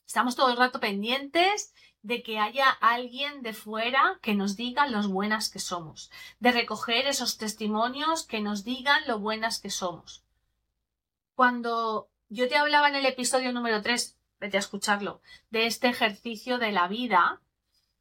Estamos 0.05 0.35
todo 0.35 0.51
el 0.51 0.57
rato 0.57 0.81
pendientes 0.81 1.75
de 2.09 2.23
que 2.23 2.39
haya 2.39 2.71
alguien 2.71 3.43
de 3.43 3.53
fuera 3.53 4.19
que 4.23 4.35
nos 4.35 4.57
diga 4.57 4.87
lo 4.87 5.07
buenas 5.07 5.51
que 5.51 5.59
somos, 5.59 6.11
de 6.41 6.53
recoger 6.53 7.07
esos 7.07 7.37
testimonios 7.37 8.25
que 8.25 8.41
nos 8.41 8.65
digan 8.65 9.03
lo 9.07 9.19
buenas 9.19 9.61
que 9.61 9.69
somos. 9.69 10.25
Cuando 11.35 12.09
yo 12.31 12.49
te 12.49 12.57
hablaba 12.57 12.89
en 12.89 12.95
el 12.95 13.05
episodio 13.05 13.53
número 13.53 13.83
3, 13.83 14.17
vete 14.41 14.57
a 14.57 14.61
escucharlo, 14.61 15.21
de 15.51 15.67
este 15.67 15.89
ejercicio 15.89 16.57
de 16.57 16.73
la 16.73 16.89
vida, 16.89 17.43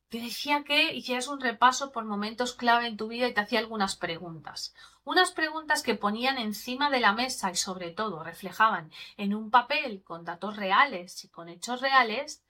te 0.08 0.22
decía 0.22 0.64
que 0.64 0.94
hicieras 0.94 1.28
un 1.28 1.42
repaso 1.42 1.92
por 1.92 2.06
momentos 2.06 2.54
clave 2.54 2.88
en 2.88 2.96
tu 2.96 3.10
vida 3.10 3.28
y 3.28 3.34
te 3.34 3.42
hacía 3.42 3.60
algunas 3.60 3.98
preguntas. 3.98 4.74
Unas 5.04 5.32
preguntas 5.32 5.84
que 5.84 5.96
ponían 5.96 6.38
encima 6.38 6.90
de 6.90 7.02
la 7.02 7.12
mesa 7.12 7.52
y 7.52 7.58
sobre 7.58 7.92
todo 7.92 8.24
reflejaban 8.24 8.90
en 9.18 9.36
un 9.36 9.52
papel 9.52 10.02
con 10.02 10.24
datos 10.24 10.56
reales 10.56 11.26
y 11.26 11.28
con 11.28 11.50
hechos 11.50 11.82
reales 11.82 12.42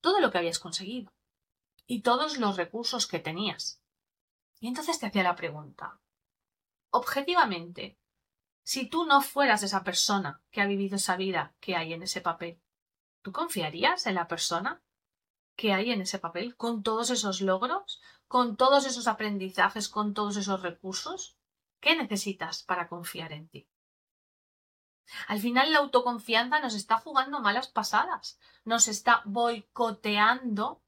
todo 0.00 0.20
lo 0.20 0.30
que 0.30 0.38
habías 0.38 0.58
conseguido 0.58 1.12
y 1.86 2.02
todos 2.02 2.38
los 2.38 2.56
recursos 2.56 3.06
que 3.06 3.18
tenías. 3.18 3.80
Y 4.60 4.68
entonces 4.68 4.98
te 4.98 5.06
hacía 5.06 5.22
la 5.22 5.36
pregunta, 5.36 6.00
objetivamente, 6.90 7.98
si 8.62 8.88
tú 8.88 9.06
no 9.06 9.20
fueras 9.20 9.62
esa 9.62 9.84
persona 9.84 10.42
que 10.50 10.60
ha 10.60 10.66
vivido 10.66 10.96
esa 10.96 11.16
vida 11.16 11.54
que 11.60 11.76
hay 11.76 11.92
en 11.92 12.02
ese 12.02 12.20
papel, 12.20 12.60
¿tú 13.22 13.32
confiarías 13.32 14.06
en 14.06 14.14
la 14.14 14.28
persona? 14.28 14.82
que 15.58 15.72
hay 15.72 15.90
en 15.90 16.00
ese 16.00 16.20
papel, 16.20 16.54
con 16.56 16.84
todos 16.84 17.10
esos 17.10 17.40
logros, 17.40 18.00
con 18.28 18.56
todos 18.56 18.86
esos 18.86 19.08
aprendizajes, 19.08 19.88
con 19.88 20.14
todos 20.14 20.36
esos 20.36 20.62
recursos? 20.62 21.36
¿Qué 21.80 21.96
necesitas 21.96 22.62
para 22.62 22.88
confiar 22.88 23.32
en 23.32 23.48
ti? 23.48 23.68
Al 25.26 25.40
final 25.40 25.72
la 25.72 25.78
autoconfianza 25.78 26.60
nos 26.60 26.74
está 26.74 26.98
jugando 26.98 27.40
malas 27.40 27.68
pasadas, 27.68 28.38
nos 28.64 28.88
está 28.88 29.22
boicoteando 29.24 30.82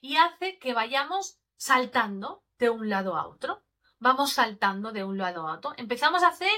y 0.00 0.16
hace 0.16 0.58
que 0.58 0.74
vayamos 0.74 1.38
saltando 1.56 2.42
de 2.58 2.70
un 2.70 2.88
lado 2.88 3.16
a 3.16 3.26
otro. 3.26 3.62
Vamos 4.00 4.32
saltando 4.32 4.92
de 4.92 5.04
un 5.04 5.18
lado 5.18 5.48
a 5.48 5.54
otro. 5.54 5.74
Empezamos 5.76 6.22
a 6.22 6.28
hacer 6.28 6.52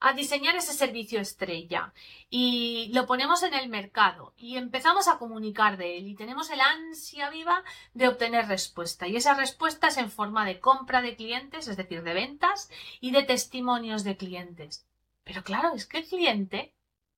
a 0.00 0.12
diseñar 0.12 0.54
ese 0.54 0.72
servicio 0.72 1.20
estrella 1.20 1.92
y 2.30 2.90
lo 2.94 3.06
ponemos 3.06 3.42
en 3.42 3.54
el 3.54 3.68
mercado 3.68 4.32
y 4.36 4.56
empezamos 4.56 5.08
a 5.08 5.18
comunicar 5.18 5.76
de 5.76 5.98
él 5.98 6.06
y 6.06 6.14
tenemos 6.14 6.50
el 6.50 6.60
ansia 6.60 7.30
viva 7.30 7.64
de 7.94 8.08
obtener 8.08 8.46
respuesta 8.46 9.08
y 9.08 9.16
esa 9.16 9.34
respuesta 9.34 9.88
es 9.88 9.96
en 9.96 10.10
forma 10.10 10.44
de 10.44 10.60
compra 10.60 11.02
de 11.02 11.16
clientes, 11.16 11.66
es 11.66 11.76
decir, 11.76 12.02
de 12.04 12.14
ventas 12.14 12.70
y 13.00 13.10
de 13.10 13.24
testimonios 13.24 14.04
de 14.04 14.16
clientes. 14.16 14.87
Pero 15.28 15.44
claro, 15.44 15.74
es 15.74 15.86
que 15.86 15.98
el 15.98 16.08
cliente 16.08 16.74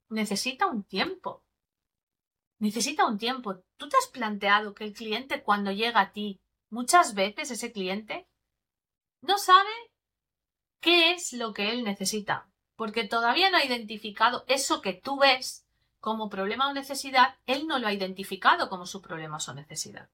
necesita 0.09 0.67
un 0.67 0.83
tiempo. 0.83 1.43
Necesita 2.59 3.07
un 3.07 3.17
tiempo. 3.17 3.63
¿Tú 3.79 3.89
te 3.89 3.97
has 3.97 4.09
planteado 4.09 4.75
que 4.75 4.85
el 4.85 4.93
cliente 4.93 5.43
cuando 5.43 5.71
llega 5.71 6.01
a 6.01 6.13
ti, 6.13 6.41
muchas 6.69 7.15
veces 7.15 7.51
ese 7.51 7.73
cliente 7.73 8.29
no 9.23 9.39
sabe 9.39 9.71
qué 10.81 11.13
es 11.13 11.33
lo 11.33 11.55
que 11.55 11.71
él 11.71 11.85
necesita? 11.85 12.51
porque 12.81 13.05
todavía 13.05 13.51
no 13.51 13.59
ha 13.59 13.65
identificado 13.67 14.43
eso 14.49 14.81
que 14.81 14.95
tú 14.95 15.19
ves 15.19 15.67
como 15.99 16.31
problema 16.31 16.67
o 16.67 16.73
necesidad, 16.73 17.37
él 17.45 17.67
no 17.67 17.79
lo 17.79 17.87
ha 17.87 17.93
identificado 17.93 18.71
como 18.71 18.87
su 18.87 19.03
problema 19.03 19.37
o 19.37 19.53
necesidad. 19.53 20.09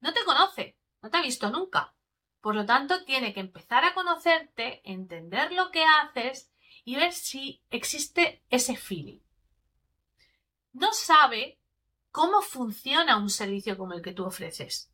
No 0.00 0.14
te 0.14 0.24
conoce, 0.24 0.78
no 1.02 1.10
te 1.10 1.18
ha 1.18 1.20
visto 1.20 1.50
nunca. 1.50 1.94
Por 2.40 2.54
lo 2.54 2.64
tanto, 2.64 3.04
tiene 3.04 3.34
que 3.34 3.40
empezar 3.40 3.84
a 3.84 3.92
conocerte, 3.92 4.80
entender 4.90 5.52
lo 5.52 5.70
que 5.70 5.84
haces 5.84 6.50
y 6.86 6.94
ver 6.94 7.12
si 7.12 7.60
existe 7.68 8.44
ese 8.48 8.76
feeling. 8.76 9.18
No 10.72 10.92
sabe 10.92 11.58
cómo 12.12 12.40
funciona 12.40 13.18
un 13.18 13.28
servicio 13.28 13.76
como 13.76 13.94
el 13.94 14.02
que 14.02 14.12
tú 14.12 14.24
ofreces, 14.24 14.88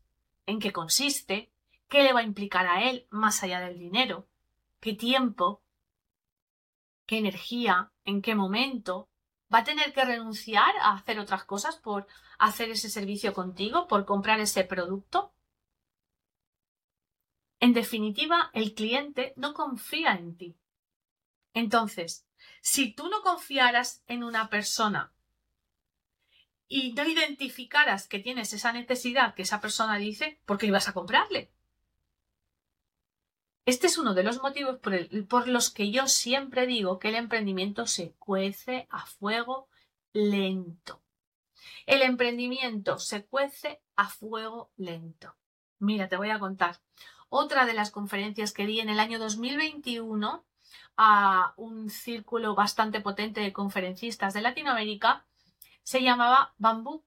en 0.46 0.58
qué 0.58 0.72
consiste, 0.72 1.52
qué 1.88 2.02
le 2.02 2.14
va 2.14 2.20
a 2.20 2.25
implicar 2.25 2.66
a 2.66 2.88
él 2.88 3.06
más 3.11 3.42
allá 3.42 3.61
del 3.61 3.78
dinero, 3.78 4.26
qué 4.80 4.94
tiempo, 4.94 5.62
qué 7.04 7.18
energía, 7.18 7.92
en 8.06 8.22
qué 8.22 8.34
momento. 8.34 9.11
¿Va 9.52 9.58
a 9.58 9.64
tener 9.64 9.92
que 9.92 10.06
renunciar 10.06 10.75
a 10.80 10.94
hacer 10.94 11.18
otras 11.18 11.44
cosas 11.44 11.76
por 11.76 12.06
hacer 12.38 12.70
ese 12.70 12.88
servicio 12.88 13.34
contigo, 13.34 13.87
por 13.87 14.06
comprar 14.06 14.40
ese 14.40 14.64
producto? 14.64 15.34
En 17.61 17.75
definitiva, 17.75 18.50
el 18.54 18.72
cliente 18.72 19.34
no 19.37 19.52
confía 19.52 20.14
en 20.14 20.38
ti. 20.38 20.56
Entonces, 21.54 22.26
si 22.61 22.92
tú 22.92 23.09
no 23.09 23.23
confiaras 23.23 24.02
en 24.06 24.25
una 24.25 24.49
persona 24.49 25.12
y 26.68 26.92
no 26.94 27.04
identificaras 27.06 28.09
que 28.09 28.18
tienes 28.18 28.52
esa 28.52 28.73
necesidad 28.73 29.35
que 29.35 29.42
esa 29.42 29.61
persona 29.61 29.99
dice, 29.99 30.40
¿por 30.47 30.59
qué 30.59 30.66
ibas 30.66 30.88
a 30.88 30.94
comprarle? 30.94 31.50
Este 33.64 33.87
es 33.87 33.97
uno 33.97 34.14
de 34.14 34.25
los 34.25 34.42
motivos 34.42 34.78
por, 34.78 35.47
los 35.49 35.71
que 35.71 35.92
yo 35.92 36.09
siempre 36.09 36.66
digo 36.66 36.99
que 36.99 37.11
el 37.11 37.14
emprendimiento 37.14 37.87
se 37.87 38.12
cuece 38.18 38.88
a 38.90 39.06
fuego 39.06 39.68
lento. 40.12 41.00
El 41.87 42.02
emprendimiento 42.02 42.99
se 42.99 43.25
cuece 43.25 43.80
a 43.94 44.09
fuego 44.09 44.73
lento. 44.76 45.37
Mira, 45.78 46.09
te 46.09 46.16
voy 46.16 46.30
a 46.30 46.40
contar. 46.40 46.80
Otra 47.28 47.64
de 47.64 47.75
las 47.75 47.92
conferencias 47.92 48.52
que 48.52 48.66
di 48.66 48.80
en 48.80 48.88
el 48.88 48.99
año 48.99 49.21
2021 49.21 50.44
a 50.96 51.54
un 51.56 51.90
círculo 51.90 52.54
bastante 52.54 53.00
potente 53.00 53.40
de 53.40 53.52
conferencistas 53.52 54.34
de 54.34 54.42
Latinoamérica 54.42 55.25
se 55.82 56.02
llamaba 56.02 56.54
Bambú 56.58 57.04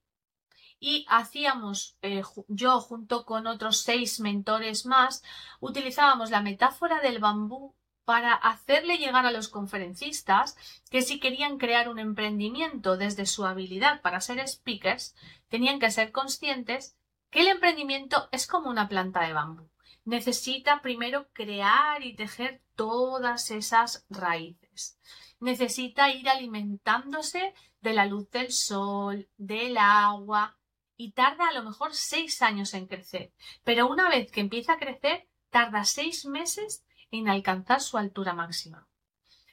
y 0.79 1.05
hacíamos, 1.09 1.97
eh, 2.01 2.21
yo 2.47 2.79
junto 2.79 3.25
con 3.25 3.47
otros 3.47 3.81
seis 3.81 4.19
mentores 4.19 4.85
más, 4.85 5.23
utilizábamos 5.59 6.29
la 6.29 6.41
metáfora 6.41 6.99
del 7.01 7.19
bambú 7.19 7.73
para 8.03 8.33
hacerle 8.33 8.97
llegar 8.97 9.25
a 9.25 9.31
los 9.31 9.47
conferencistas 9.47 10.55
que 10.91 11.01
si 11.01 11.19
querían 11.19 11.57
crear 11.57 11.89
un 11.89 11.97
emprendimiento 11.97 12.97
desde 12.97 13.25
su 13.25 13.45
habilidad 13.45 14.01
para 14.01 14.21
ser 14.21 14.47
speakers, 14.47 15.15
tenían 15.49 15.79
que 15.79 15.89
ser 15.89 16.11
conscientes 16.11 16.95
que 17.31 17.41
el 17.41 17.47
emprendimiento 17.47 18.29
es 18.31 18.45
como 18.45 18.69
una 18.69 18.87
planta 18.87 19.21
de 19.21 19.33
bambú. 19.33 19.69
Necesita 20.03 20.81
primero 20.83 21.27
crear 21.33 22.03
y 22.03 22.15
tejer 22.15 22.61
todas 22.75 23.51
esas 23.51 24.05
raíces. 24.10 25.00
Necesita 25.39 26.10
ir 26.12 26.29
alimentándose 26.29 27.53
de 27.82 27.94
la 27.94 28.05
luz 28.05 28.29
del 28.32 28.51
sol, 28.51 29.27
del 29.38 29.77
agua, 29.77 30.58
y 30.98 31.12
tarda 31.12 31.50
a 31.50 31.53
lo 31.53 31.63
mejor 31.63 31.94
seis 31.94 32.41
años 32.41 32.74
en 32.74 32.88
crecer, 32.88 33.34
pero 33.63 33.88
una 33.88 34.10
vez 34.10 34.32
que 34.32 34.41
empieza 34.41 34.74
a 34.74 34.79
crecer, 34.79 35.27
tarda 35.50 35.84
seis 35.84 36.25
meses 36.25 36.86
en 37.12 37.29
alcanzar 37.29 37.82
su 37.82 37.98
altura 37.98 38.34
máxima. 38.34 38.88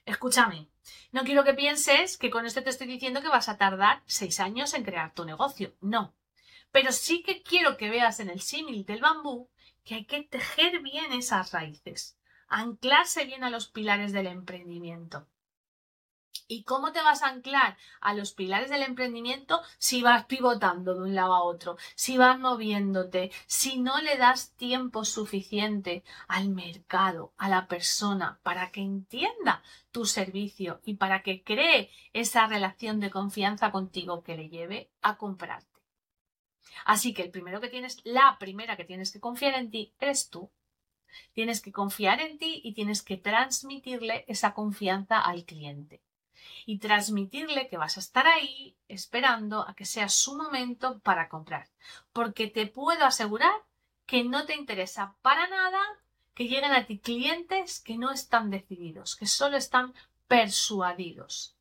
Escúchame, 0.05 0.69
no 1.13 1.23
quiero 1.25 1.45
que 1.45 1.55
pienses 1.55 2.19
que 2.19 2.31
con 2.31 2.47
esto 2.47 2.63
te 2.63 2.71
estoy 2.71 2.87
diciendo 2.87 3.23
que 3.23 3.29
vas 3.29 3.49
a 3.49 3.57
tardar 3.57 4.03
seis 4.07 4.41
años 4.41 4.75
en 4.75 4.85
crear 4.85 5.15
tu 5.15 5.25
negocio, 5.25 5.75
no. 5.81 6.15
Pero 6.71 6.91
sí 6.91 7.23
que 7.23 7.43
quiero 7.43 7.77
que 7.77 7.91
veas 7.91 8.19
en 8.21 8.31
el 8.31 8.41
símil 8.41 8.85
del 8.85 9.01
bambú 9.01 9.49
que 9.85 9.97
hay 9.97 10.05
que 10.05 10.23
tejer 10.23 10.81
bien 10.81 11.13
esas 11.13 11.53
raíces, 11.53 12.17
anclarse 12.53 13.25
bien 13.25 13.45
a 13.45 13.51
los 13.51 13.67
pilares 13.69 14.13
del 14.13 14.27
emprendimiento. 14.27 15.27
¿Y 16.49 16.65
cómo 16.65 16.93
te 16.93 17.01
vas 17.01 17.23
a 17.23 17.29
anclar 17.29 17.79
a 18.01 18.13
los 18.13 18.33
pilares 18.33 18.69
del 18.69 18.83
emprendimiento 18.83 19.63
si 19.79 20.03
vas 20.03 20.27
pivotando 20.27 20.95
de 20.95 21.01
un 21.01 21.15
lado 21.15 21.33
a 21.35 21.45
otro, 21.45 21.79
si 21.95 22.19
vas 22.19 22.39
moviéndote, 22.39 23.31
si 23.47 23.79
no 23.79 24.03
le 24.03 24.19
das 24.19 24.53
tiempo 24.57 25.07
suficiente 25.07 26.05
al 26.29 26.51
mercado, 26.51 27.33
a 27.39 27.49
la 27.49 27.69
persona, 27.69 28.39
para 28.43 28.71
que 28.71 28.83
entienda 28.83 29.63
tu 29.91 30.05
servicio 30.05 30.81
y 30.85 30.95
para 30.95 31.23
que 31.23 31.43
cree 31.43 31.91
esa 32.13 32.47
relación 32.47 33.01
de 33.01 33.11
confianza 33.11 33.71
contigo 33.71 34.23
que 34.23 34.37
le 34.37 34.51
lleve 34.51 34.91
a 35.01 35.17
comprarte? 35.17 35.81
Así 36.85 37.15
que 37.15 37.23
el 37.23 37.31
primero 37.31 37.63
que 37.63 37.69
tienes, 37.69 38.01
la 38.05 38.37
primera 38.39 38.77
que 38.77 38.85
tienes 38.85 39.11
que 39.11 39.21
confiar 39.21 39.55
en 39.55 39.71
ti 39.71 39.95
eres 39.99 40.29
tú. 40.29 40.51
Tienes 41.33 41.61
que 41.61 41.73
confiar 41.73 42.21
en 42.21 42.39
ti 42.39 42.61
y 42.65 42.75
tienes 42.75 43.03
que 43.03 43.17
transmitirle 43.17 44.25
esa 44.29 44.55
confianza 44.55 45.21
al 45.21 45.45
cliente. 45.45 46.03
Y 46.67 46.79
transmitirle 46.79 47.69
que 47.69 47.77
vas 47.77 47.97
a 47.97 48.01
estar 48.01 48.27
ahí 48.27 48.77
esperando 48.89 49.69
a 49.69 49.75
que 49.75 49.85
sea 49.85 50.09
su 50.09 50.37
momento 50.37 51.01
para 51.01 51.29
comprar. 51.29 51.69
Porque 52.13 52.49
te 52.49 52.67
puedo 52.67 53.05
asegurar 53.05 53.55
que 54.07 54.25
no 54.25 54.45
te 54.45 54.55
interesa 54.55 55.17
para 55.23 55.49
nada 55.49 55.81
que 56.35 56.49
lleguen 56.49 56.73
a 56.73 56.87
ti 56.87 56.99
clientes 56.99 57.81
que 57.81 57.97
no 57.97 58.11
están 58.11 58.51
decididos, 58.51 59.17
que 59.17 59.27
solo 59.27 59.57
están 59.57 59.95
persuadidos. 60.29 61.57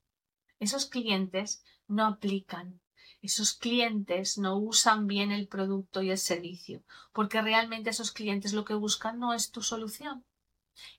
Esos 0.59 0.85
clientes 0.85 1.63
no 1.87 2.05
aplican, 2.05 2.80
esos 3.21 3.53
clientes 3.53 4.37
no 4.37 4.57
usan 4.57 5.07
bien 5.07 5.31
el 5.31 5.47
producto 5.47 6.01
y 6.01 6.09
el 6.11 6.17
servicio, 6.17 6.83
porque 7.13 7.41
realmente 7.41 7.91
esos 7.91 8.11
clientes 8.11 8.53
lo 8.53 8.65
que 8.65 8.73
buscan 8.73 9.19
no 9.19 9.33
es 9.33 9.51
tu 9.51 9.61
solución. 9.61 10.25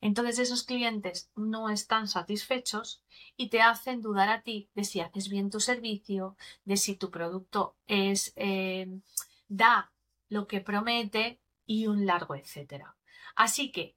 Entonces 0.01 0.39
esos 0.39 0.63
clientes 0.63 1.31
no 1.35 1.69
están 1.69 2.07
satisfechos 2.07 3.03
y 3.37 3.49
te 3.49 3.63
hacen 3.63 4.01
dudar 4.01 4.29
a 4.29 4.43
ti 4.43 4.71
de 4.75 4.85
si 4.85 5.01
haces 5.01 5.29
bien 5.29 5.51
tu 5.51 5.61
servicio, 5.61 6.37
de 6.65 6.77
si 6.77 6.95
tu 6.95 7.11
producto 7.11 7.77
es 7.87 8.33
eh, 8.37 8.87
da 9.49 9.93
lo 10.29 10.47
que 10.47 10.61
promete 10.61 11.41
y 11.67 11.87
un 11.87 12.07
largo 12.07 12.35
etcétera. 12.35 12.97
Así 13.35 13.73
que, 13.73 13.97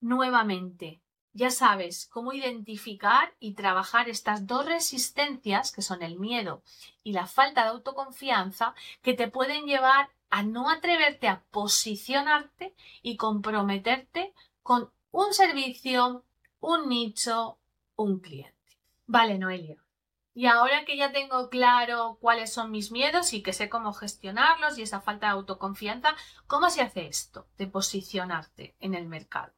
nuevamente, 0.00 1.00
ya 1.34 1.50
sabes 1.50 2.08
cómo 2.12 2.32
identificar 2.32 3.34
y 3.40 3.54
trabajar 3.54 4.08
estas 4.08 4.46
dos 4.46 4.66
resistencias, 4.66 5.72
que 5.72 5.82
son 5.82 6.02
el 6.02 6.18
miedo 6.18 6.62
y 7.02 7.12
la 7.12 7.26
falta 7.26 7.62
de 7.62 7.70
autoconfianza, 7.70 8.74
que 9.02 9.14
te 9.14 9.28
pueden 9.28 9.64
llevar 9.66 10.10
a 10.30 10.42
no 10.42 10.70
atreverte 10.70 11.28
a 11.28 11.42
posicionarte 11.50 12.74
y 13.02 13.16
comprometerte 13.16 14.32
con 14.62 14.90
un 15.10 15.32
servicio, 15.34 16.24
un 16.60 16.88
nicho, 16.88 17.58
un 17.96 18.20
cliente. 18.20 18.56
Vale, 19.06 19.38
Noelia. 19.38 19.76
Y 20.34 20.46
ahora 20.46 20.86
que 20.86 20.96
ya 20.96 21.12
tengo 21.12 21.50
claro 21.50 22.16
cuáles 22.20 22.52
son 22.52 22.70
mis 22.70 22.90
miedos 22.90 23.34
y 23.34 23.42
que 23.42 23.52
sé 23.52 23.68
cómo 23.68 23.92
gestionarlos 23.92 24.78
y 24.78 24.82
esa 24.82 25.02
falta 25.02 25.26
de 25.26 25.32
autoconfianza, 25.32 26.14
¿cómo 26.46 26.70
se 26.70 26.80
hace 26.80 27.06
esto 27.06 27.46
de 27.58 27.66
posicionarte 27.66 28.74
en 28.80 28.94
el 28.94 29.06
mercado? 29.06 29.52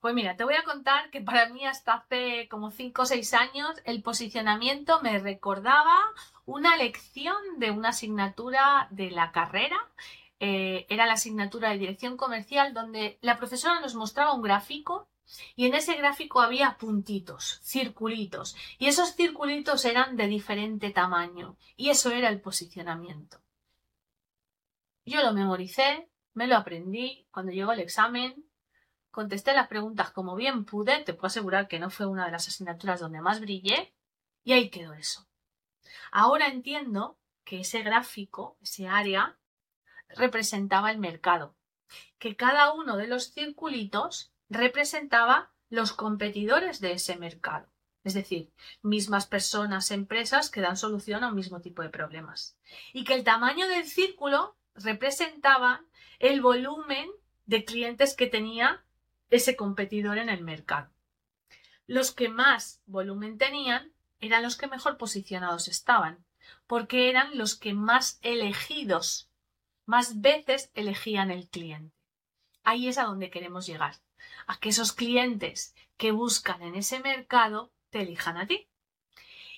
Pues 0.00 0.14
mira, 0.14 0.36
te 0.36 0.44
voy 0.44 0.54
a 0.54 0.64
contar 0.64 1.10
que 1.10 1.20
para 1.20 1.48
mí 1.48 1.64
hasta 1.66 1.94
hace 1.94 2.48
como 2.48 2.70
5 2.70 3.02
o 3.02 3.06
6 3.06 3.34
años 3.34 3.70
el 3.84 4.02
posicionamiento 4.02 5.00
me 5.02 5.18
recordaba 5.18 5.96
una 6.44 6.76
lección 6.76 7.36
de 7.58 7.70
una 7.70 7.90
asignatura 7.90 8.88
de 8.90 9.10
la 9.10 9.32
carrera. 9.32 9.78
Eh, 10.40 10.86
era 10.88 11.06
la 11.06 11.12
asignatura 11.14 11.70
de 11.70 11.78
dirección 11.78 12.16
comercial 12.16 12.74
donde 12.74 13.18
la 13.22 13.38
profesora 13.38 13.80
nos 13.80 13.94
mostraba 13.94 14.34
un 14.34 14.42
gráfico 14.42 15.08
y 15.56 15.66
en 15.66 15.74
ese 15.74 15.94
gráfico 15.94 16.40
había 16.40 16.76
puntitos, 16.78 17.60
circulitos, 17.62 18.56
y 18.78 18.86
esos 18.86 19.14
circulitos 19.14 19.84
eran 19.84 20.16
de 20.16 20.26
diferente 20.26 20.90
tamaño, 20.90 21.56
y 21.76 21.90
eso 21.90 22.10
era 22.10 22.28
el 22.28 22.40
posicionamiento. 22.40 23.40
Yo 25.04 25.22
lo 25.22 25.32
memoricé, 25.32 26.08
me 26.34 26.46
lo 26.46 26.56
aprendí, 26.56 27.26
cuando 27.30 27.52
llegó 27.52 27.72
el 27.72 27.80
examen, 27.80 28.44
contesté 29.12 29.52
las 29.52 29.68
preguntas 29.68 30.10
como 30.10 30.34
bien 30.34 30.64
pude, 30.64 31.04
te 31.04 31.14
puedo 31.14 31.26
asegurar 31.28 31.68
que 31.68 31.78
no 31.78 31.90
fue 31.90 32.06
una 32.06 32.24
de 32.24 32.32
las 32.32 32.48
asignaturas 32.48 32.98
donde 32.98 33.20
más 33.20 33.40
brillé, 33.40 33.94
y 34.42 34.52
ahí 34.54 34.70
quedó 34.70 34.94
eso. 34.94 35.28
Ahora 36.10 36.48
entiendo 36.48 37.18
que 37.44 37.60
ese 37.60 37.82
gráfico, 37.82 38.56
ese 38.60 38.88
área, 38.88 39.38
representaba 40.08 40.90
el 40.90 40.98
mercado, 40.98 41.54
que 42.18 42.34
cada 42.36 42.72
uno 42.72 42.96
de 42.96 43.06
los 43.06 43.32
circulitos 43.32 44.32
representaba 44.48 45.52
los 45.68 45.92
competidores 45.92 46.80
de 46.80 46.92
ese 46.92 47.16
mercado. 47.16 47.68
Es 48.04 48.14
decir, 48.14 48.52
mismas 48.82 49.26
personas, 49.26 49.90
empresas 49.90 50.50
que 50.50 50.60
dan 50.60 50.76
solución 50.76 51.22
a 51.22 51.28
un 51.28 51.36
mismo 51.36 51.60
tipo 51.60 51.82
de 51.82 51.88
problemas. 51.88 52.56
Y 52.92 53.04
que 53.04 53.14
el 53.14 53.24
tamaño 53.24 53.68
del 53.68 53.84
círculo 53.84 54.56
representaba 54.74 55.84
el 56.18 56.40
volumen 56.40 57.08
de 57.46 57.64
clientes 57.64 58.16
que 58.16 58.26
tenía 58.26 58.84
ese 59.32 59.56
competidor 59.56 60.18
en 60.18 60.28
el 60.28 60.44
mercado. 60.44 60.90
Los 61.86 62.12
que 62.12 62.28
más 62.28 62.82
volumen 62.86 63.38
tenían 63.38 63.92
eran 64.20 64.42
los 64.42 64.56
que 64.56 64.68
mejor 64.68 64.98
posicionados 64.98 65.68
estaban, 65.68 66.24
porque 66.66 67.08
eran 67.08 67.36
los 67.36 67.56
que 67.56 67.72
más 67.72 68.18
elegidos, 68.22 69.30
más 69.86 70.20
veces 70.20 70.70
elegían 70.74 71.30
el 71.30 71.48
cliente. 71.48 71.96
Ahí 72.62 72.88
es 72.88 72.98
a 72.98 73.04
donde 73.04 73.30
queremos 73.30 73.66
llegar, 73.66 73.96
a 74.46 74.60
que 74.60 74.68
esos 74.68 74.92
clientes 74.92 75.74
que 75.96 76.12
buscan 76.12 76.62
en 76.62 76.74
ese 76.76 77.00
mercado 77.00 77.72
te 77.90 78.02
elijan 78.02 78.36
a 78.36 78.46
ti. 78.46 78.68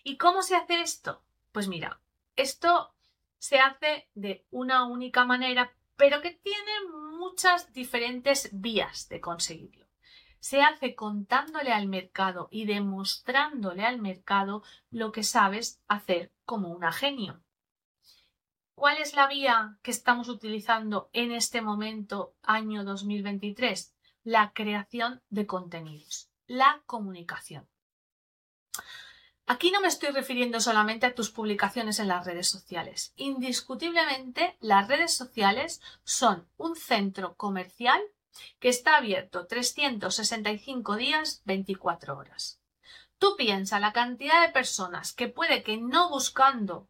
¿Y 0.04 0.16
cómo 0.18 0.42
se 0.42 0.54
hace 0.54 0.82
esto? 0.82 1.22
Pues 1.50 1.66
mira, 1.66 2.00
esto 2.36 2.94
se 3.38 3.58
hace 3.58 4.08
de 4.14 4.44
una 4.50 4.86
única 4.86 5.24
manera, 5.24 5.74
pero 5.96 6.20
que 6.20 6.30
tiene 6.30 6.72
muchas 7.16 7.72
diferentes 7.72 8.50
vías 8.52 9.08
de 9.08 9.20
conseguirlo. 9.20 9.86
Se 10.40 10.62
hace 10.62 10.94
contándole 10.94 11.72
al 11.72 11.88
mercado 11.88 12.48
y 12.50 12.66
demostrándole 12.66 13.84
al 13.84 14.00
mercado 14.00 14.62
lo 14.90 15.10
que 15.12 15.22
sabes 15.22 15.80
hacer 15.88 16.32
como 16.44 16.68
una 16.68 16.92
genio. 16.92 17.42
¿Cuál 18.74 18.98
es 18.98 19.14
la 19.14 19.28
vía 19.28 19.78
que 19.82 19.92
estamos 19.92 20.28
utilizando 20.28 21.08
en 21.12 21.32
este 21.32 21.62
momento, 21.62 22.34
año 22.42 22.84
2023? 22.84 23.94
La 24.24 24.52
creación 24.52 25.22
de 25.30 25.46
contenidos, 25.46 26.30
la 26.46 26.82
comunicación. 26.86 27.68
Aquí 29.46 29.70
no 29.70 29.82
me 29.82 29.88
estoy 29.88 30.08
refiriendo 30.08 30.58
solamente 30.58 31.04
a 31.04 31.14
tus 31.14 31.30
publicaciones 31.30 31.98
en 31.98 32.08
las 32.08 32.24
redes 32.24 32.48
sociales. 32.48 33.12
Indiscutiblemente, 33.16 34.56
las 34.60 34.88
redes 34.88 35.12
sociales 35.12 35.82
son 36.02 36.48
un 36.56 36.76
centro 36.76 37.34
comercial 37.34 38.00
que 38.58 38.70
está 38.70 38.96
abierto 38.96 39.46
365 39.46 40.96
días, 40.96 41.42
24 41.44 42.16
horas. 42.16 42.58
Tú 43.18 43.36
piensa 43.36 43.80
la 43.80 43.92
cantidad 43.92 44.40
de 44.40 44.52
personas 44.52 45.12
que 45.12 45.28
puede 45.28 45.62
que 45.62 45.76
no 45.76 46.08
buscando 46.08 46.88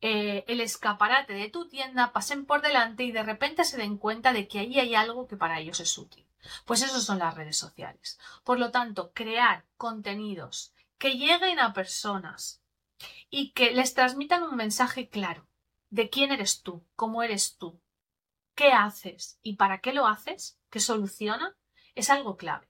eh, 0.00 0.44
el 0.46 0.60
escaparate 0.60 1.32
de 1.32 1.50
tu 1.50 1.68
tienda 1.68 2.12
pasen 2.12 2.46
por 2.46 2.62
delante 2.62 3.02
y 3.02 3.10
de 3.10 3.24
repente 3.24 3.64
se 3.64 3.76
den 3.76 3.98
cuenta 3.98 4.32
de 4.32 4.46
que 4.46 4.60
ahí 4.60 4.78
hay 4.78 4.94
algo 4.94 5.26
que 5.26 5.36
para 5.36 5.58
ellos 5.58 5.80
es 5.80 5.98
útil. 5.98 6.24
Pues 6.64 6.82
eso 6.82 7.00
son 7.00 7.18
las 7.18 7.34
redes 7.34 7.58
sociales. 7.58 8.18
Por 8.44 8.58
lo 8.60 8.70
tanto, 8.70 9.10
crear 9.12 9.66
contenidos 9.76 10.72
que 11.00 11.14
lleguen 11.14 11.58
a 11.58 11.72
personas 11.72 12.62
y 13.30 13.52
que 13.52 13.72
les 13.72 13.94
transmitan 13.94 14.42
un 14.42 14.54
mensaje 14.54 15.08
claro 15.08 15.48
de 15.88 16.10
quién 16.10 16.30
eres 16.30 16.62
tú, 16.62 16.86
cómo 16.94 17.22
eres 17.22 17.56
tú, 17.56 17.80
qué 18.54 18.72
haces 18.72 19.40
y 19.42 19.56
para 19.56 19.80
qué 19.80 19.94
lo 19.94 20.06
haces, 20.06 20.60
qué 20.68 20.78
soluciona, 20.78 21.56
es 21.94 22.10
algo 22.10 22.36
clave. 22.36 22.68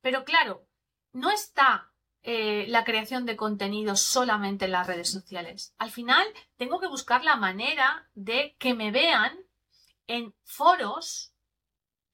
Pero 0.00 0.24
claro, 0.24 0.66
no 1.12 1.30
está 1.30 1.92
eh, 2.22 2.64
la 2.68 2.84
creación 2.84 3.26
de 3.26 3.36
contenidos 3.36 4.00
solamente 4.00 4.64
en 4.64 4.72
las 4.72 4.86
redes 4.86 5.10
sociales. 5.10 5.74
Al 5.76 5.90
final, 5.90 6.26
tengo 6.56 6.80
que 6.80 6.88
buscar 6.88 7.22
la 7.22 7.36
manera 7.36 8.08
de 8.14 8.56
que 8.58 8.72
me 8.72 8.90
vean 8.90 9.38
en 10.06 10.34
foros, 10.42 11.34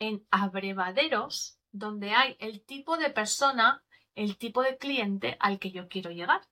en 0.00 0.26
abrevaderos, 0.32 1.60
donde 1.70 2.12
hay 2.12 2.36
el 2.40 2.64
tipo 2.64 2.96
de 2.96 3.10
persona 3.10 3.83
el 4.14 4.37
tipo 4.37 4.62
de 4.62 4.77
cliente 4.77 5.37
al 5.40 5.59
que 5.59 5.70
yo 5.70 5.88
quiero 5.88 6.11
llegar. 6.11 6.42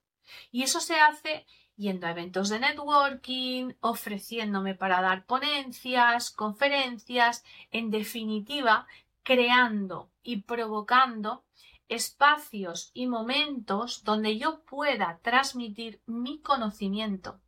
Y 0.51 0.63
eso 0.63 0.79
se 0.79 0.99
hace 0.99 1.45
yendo 1.75 2.07
a 2.07 2.11
eventos 2.11 2.49
de 2.49 2.59
networking, 2.59 3.73
ofreciéndome 3.81 4.75
para 4.75 5.01
dar 5.01 5.25
ponencias, 5.25 6.29
conferencias, 6.31 7.43
en 7.71 7.89
definitiva, 7.89 8.87
creando 9.23 10.11
y 10.21 10.41
provocando 10.41 11.43
espacios 11.89 12.91
y 12.93 13.07
momentos 13.07 14.03
donde 14.03 14.37
yo 14.37 14.61
pueda 14.63 15.19
transmitir 15.21 16.01
mi 16.05 16.39
conocimiento 16.39 17.39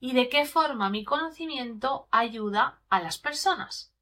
y 0.00 0.12
de 0.12 0.28
qué 0.28 0.46
forma 0.46 0.90
mi 0.90 1.04
conocimiento 1.04 2.08
ayuda 2.10 2.80
a 2.88 3.00
las 3.00 3.18
personas. 3.18 3.92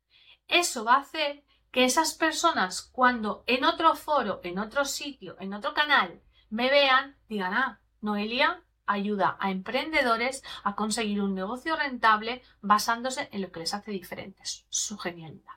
Eso 0.47 0.85
va 0.85 0.95
a 0.95 1.01
hacer 1.01 1.45
que 1.71 1.85
esas 1.85 2.15
personas 2.15 2.83
cuando 2.83 3.45
en 3.47 3.65
otro 3.65 3.95
foro, 3.95 4.41
en 4.43 4.59
otro 4.59 4.85
sitio, 4.85 5.37
en 5.41 5.55
otro 5.55 5.75
canal 5.75 6.23
me 6.51 6.71
vean, 6.71 7.17
digan, 7.29 7.55
ah, 7.55 7.81
Noelia 8.01 8.65
ayuda 8.87 9.37
a 9.39 9.51
emprendedores 9.51 10.43
a 10.65 10.75
conseguir 10.75 11.21
un 11.21 11.35
negocio 11.35 11.77
rentable 11.77 12.43
basándose 12.63 13.29
en 13.33 13.43
lo 13.43 13.53
que 13.53 13.61
les 13.61 13.75
hace 13.75 13.91
diferentes, 13.91 14.65
su 14.71 14.97
genialidad. 14.97 15.53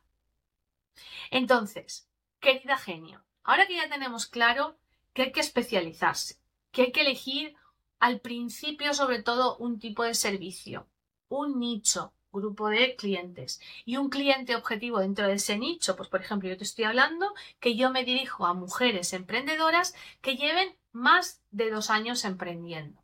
Entonces, 1.29 2.09
querida 2.41 2.77
genio, 2.77 3.23
ahora 3.43 3.67
que 3.67 3.77
ya 3.77 3.89
tenemos 3.89 4.27
claro 4.27 4.77
que 5.13 5.23
hay 5.23 5.31
que 5.31 5.39
especializarse, 5.39 6.41
que 6.71 6.83
hay 6.83 6.91
que 6.91 7.01
elegir 7.01 7.55
al 7.99 8.19
principio 8.19 8.93
sobre 8.93 9.23
todo 9.23 9.57
un 9.57 9.79
tipo 9.79 10.03
de 10.03 10.13
servicio, 10.13 10.89
un 11.29 11.59
nicho, 11.59 12.13
grupo 12.31 12.69
de 12.69 12.95
clientes. 12.95 13.59
Y 13.85 13.97
un 13.97 14.09
cliente 14.09 14.55
objetivo 14.55 14.99
dentro 14.99 15.27
de 15.27 15.33
ese 15.33 15.57
nicho, 15.57 15.95
pues 15.95 16.09
por 16.09 16.21
ejemplo, 16.21 16.49
yo 16.49 16.57
te 16.57 16.63
estoy 16.63 16.85
hablando 16.85 17.33
que 17.59 17.75
yo 17.75 17.91
me 17.91 18.03
dirijo 18.03 18.45
a 18.45 18.53
mujeres 18.53 19.13
emprendedoras 19.13 19.93
que 20.21 20.35
lleven 20.35 20.75
más 20.91 21.41
de 21.51 21.69
dos 21.69 21.89
años 21.89 22.25
emprendiendo. 22.25 23.01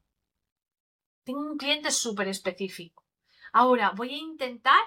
Tengo 1.24 1.42
un 1.42 1.58
cliente 1.58 1.92
súper 1.92 2.28
específico. 2.28 3.06
Ahora 3.52 3.92
voy 3.92 4.14
a 4.14 4.18
intentar 4.18 4.80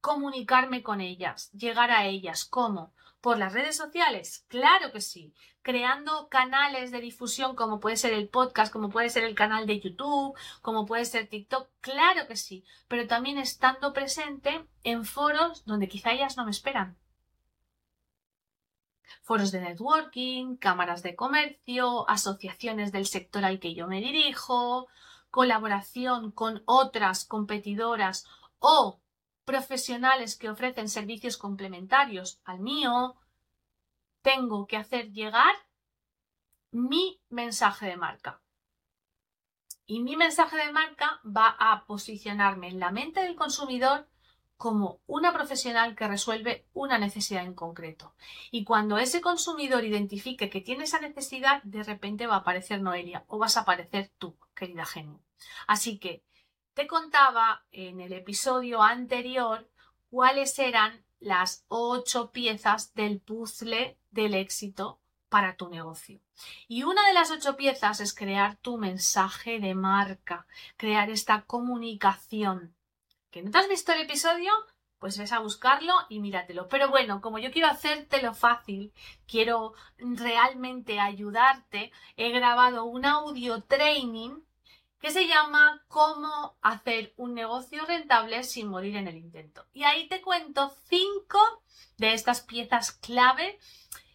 comunicarme 0.00 0.82
con 0.82 1.00
ellas, 1.00 1.50
llegar 1.52 1.90
a 1.90 2.06
ellas. 2.06 2.44
¿Cómo? 2.44 2.92
¿Por 3.24 3.38
las 3.38 3.54
redes 3.54 3.74
sociales? 3.74 4.44
Claro 4.48 4.92
que 4.92 5.00
sí. 5.00 5.32
Creando 5.62 6.28
canales 6.28 6.90
de 6.90 7.00
difusión 7.00 7.56
como 7.56 7.80
puede 7.80 7.96
ser 7.96 8.12
el 8.12 8.28
podcast, 8.28 8.70
como 8.70 8.90
puede 8.90 9.08
ser 9.08 9.24
el 9.24 9.34
canal 9.34 9.66
de 9.66 9.80
YouTube, 9.80 10.36
como 10.60 10.84
puede 10.84 11.06
ser 11.06 11.26
TikTok. 11.26 11.70
Claro 11.80 12.26
que 12.28 12.36
sí. 12.36 12.66
Pero 12.86 13.06
también 13.06 13.38
estando 13.38 13.94
presente 13.94 14.66
en 14.82 15.06
foros 15.06 15.64
donde 15.64 15.88
quizá 15.88 16.12
ellas 16.12 16.36
no 16.36 16.44
me 16.44 16.50
esperan. 16.50 16.98
Foros 19.22 19.52
de 19.52 19.62
networking, 19.62 20.56
cámaras 20.56 21.02
de 21.02 21.16
comercio, 21.16 22.06
asociaciones 22.10 22.92
del 22.92 23.06
sector 23.06 23.42
al 23.46 23.58
que 23.58 23.72
yo 23.72 23.86
me 23.86 24.02
dirijo, 24.02 24.86
colaboración 25.30 26.30
con 26.30 26.62
otras 26.66 27.24
competidoras 27.24 28.26
o 28.58 29.00
profesionales 29.44 30.36
que 30.36 30.50
ofrecen 30.50 30.88
servicios 30.88 31.36
complementarios 31.36 32.40
al 32.44 32.60
mío, 32.60 33.16
tengo 34.22 34.66
que 34.66 34.76
hacer 34.76 35.12
llegar 35.12 35.54
mi 36.70 37.20
mensaje 37.28 37.86
de 37.86 37.96
marca. 37.96 38.40
Y 39.86 40.00
mi 40.00 40.16
mensaje 40.16 40.56
de 40.56 40.72
marca 40.72 41.20
va 41.24 41.56
a 41.58 41.84
posicionarme 41.86 42.68
en 42.68 42.80
la 42.80 42.90
mente 42.90 43.20
del 43.20 43.36
consumidor 43.36 44.08
como 44.56 45.00
una 45.06 45.32
profesional 45.32 45.94
que 45.94 46.08
resuelve 46.08 46.66
una 46.72 46.96
necesidad 46.96 47.44
en 47.44 47.54
concreto. 47.54 48.14
Y 48.50 48.64
cuando 48.64 48.98
ese 48.98 49.20
consumidor 49.20 49.84
identifique 49.84 50.48
que 50.48 50.60
tiene 50.60 50.84
esa 50.84 51.00
necesidad, 51.00 51.62
de 51.64 51.82
repente 51.82 52.26
va 52.26 52.36
a 52.36 52.38
aparecer 52.38 52.80
Noelia 52.80 53.24
o 53.26 53.38
vas 53.38 53.56
a 53.56 53.60
aparecer 53.60 54.10
tú, 54.16 54.38
querida 54.54 54.86
genio. 54.86 55.20
Así 55.66 55.98
que 55.98 56.24
te 56.74 56.86
contaba 56.88 57.64
en 57.70 58.00
el 58.00 58.12
episodio 58.12 58.82
anterior 58.82 59.70
cuáles 60.10 60.58
eran 60.58 61.04
las 61.20 61.64
ocho 61.68 62.32
piezas 62.32 62.94
del 62.94 63.20
puzzle 63.20 63.96
del 64.10 64.34
éxito 64.34 65.00
para 65.28 65.56
tu 65.56 65.68
negocio. 65.68 66.20
Y 66.68 66.82
una 66.82 67.06
de 67.06 67.14
las 67.14 67.30
ocho 67.30 67.56
piezas 67.56 68.00
es 68.00 68.12
crear 68.12 68.56
tu 68.56 68.76
mensaje 68.76 69.60
de 69.60 69.74
marca, 69.74 70.46
crear 70.76 71.10
esta 71.10 71.42
comunicación. 71.42 72.74
¿Que 73.30 73.42
no 73.42 73.50
te 73.50 73.58
has 73.58 73.68
visto 73.68 73.92
el 73.92 74.02
episodio? 74.02 74.52
Pues 74.98 75.16
ves 75.16 75.32
a 75.32 75.38
buscarlo 75.38 75.92
y 76.08 76.18
míratelo. 76.20 76.68
Pero 76.68 76.88
bueno, 76.88 77.20
como 77.20 77.38
yo 77.38 77.50
quiero 77.52 77.68
hacértelo 77.68 78.34
fácil, 78.34 78.92
quiero 79.26 79.74
realmente 79.98 80.98
ayudarte, 80.98 81.92
he 82.16 82.30
grabado 82.30 82.84
un 82.84 83.04
audio 83.04 83.62
training 83.62 84.40
que 85.00 85.10
se 85.10 85.26
llama 85.26 85.84
Cómo 85.88 86.56
hacer 86.62 87.12
un 87.16 87.34
negocio 87.34 87.84
rentable 87.84 88.42
sin 88.42 88.68
morir 88.68 88.96
en 88.96 89.08
el 89.08 89.16
intento. 89.16 89.66
Y 89.72 89.84
ahí 89.84 90.08
te 90.08 90.22
cuento 90.22 90.74
cinco 90.88 91.38
de 91.98 92.14
estas 92.14 92.40
piezas 92.40 92.92
clave 92.92 93.58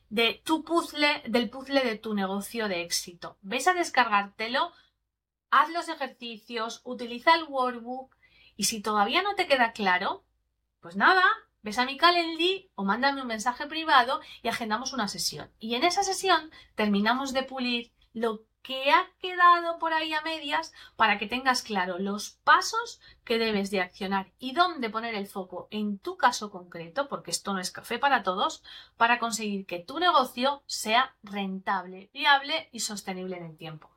de 0.09 0.41
tu 0.43 0.63
puzzle, 0.63 1.23
del 1.27 1.49
puzzle 1.49 1.83
de 1.83 1.97
tu 1.97 2.13
negocio 2.13 2.67
de 2.67 2.81
éxito. 2.81 3.37
Ves 3.41 3.67
a 3.67 3.73
descargártelo, 3.73 4.73
haz 5.51 5.69
los 5.69 5.87
ejercicios, 5.87 6.81
utiliza 6.83 7.35
el 7.35 7.43
workbook 7.43 8.15
y 8.55 8.65
si 8.65 8.81
todavía 8.81 9.21
no 9.21 9.35
te 9.35 9.47
queda 9.47 9.71
claro, 9.71 10.25
pues 10.79 10.95
nada, 10.95 11.23
ves 11.61 11.77
a 11.77 11.85
mi 11.85 11.97
Calendly 11.97 12.71
o 12.75 12.83
mándame 12.83 13.21
un 13.21 13.27
mensaje 13.27 13.67
privado 13.67 14.19
y 14.41 14.47
agendamos 14.47 14.93
una 14.93 15.07
sesión. 15.07 15.51
Y 15.59 15.75
en 15.75 15.83
esa 15.83 16.03
sesión 16.03 16.51
terminamos 16.75 17.33
de 17.33 17.43
pulir 17.43 17.93
lo 18.13 18.45
que 18.69 18.91
ha 18.91 19.09
quedado 19.19 19.79
por 19.79 19.93
ahí 19.93 20.13
a 20.13 20.21
medias 20.21 20.73
para 20.95 21.17
que 21.17 21.25
tengas 21.25 21.63
claro 21.63 21.97
los 21.97 22.29
pasos 22.43 23.01
que 23.25 23.39
debes 23.39 23.71
de 23.71 23.81
accionar 23.81 24.31
y 24.37 24.51
dónde 24.53 24.91
poner 24.91 25.15
el 25.15 25.25
foco 25.25 25.67
en 25.71 25.97
tu 25.97 26.17
caso 26.17 26.51
concreto, 26.51 27.09
porque 27.09 27.31
esto 27.31 27.51
no 27.51 27.59
es 27.59 27.71
café 27.71 27.97
para 27.97 28.21
todos, 28.21 28.61
para 28.95 29.17
conseguir 29.17 29.65
que 29.65 29.79
tu 29.79 29.97
negocio 29.97 30.61
sea 30.67 31.15
rentable, 31.23 32.11
viable 32.13 32.69
y 32.71 32.81
sostenible 32.81 33.37
en 33.37 33.45
el 33.45 33.57
tiempo. 33.57 33.89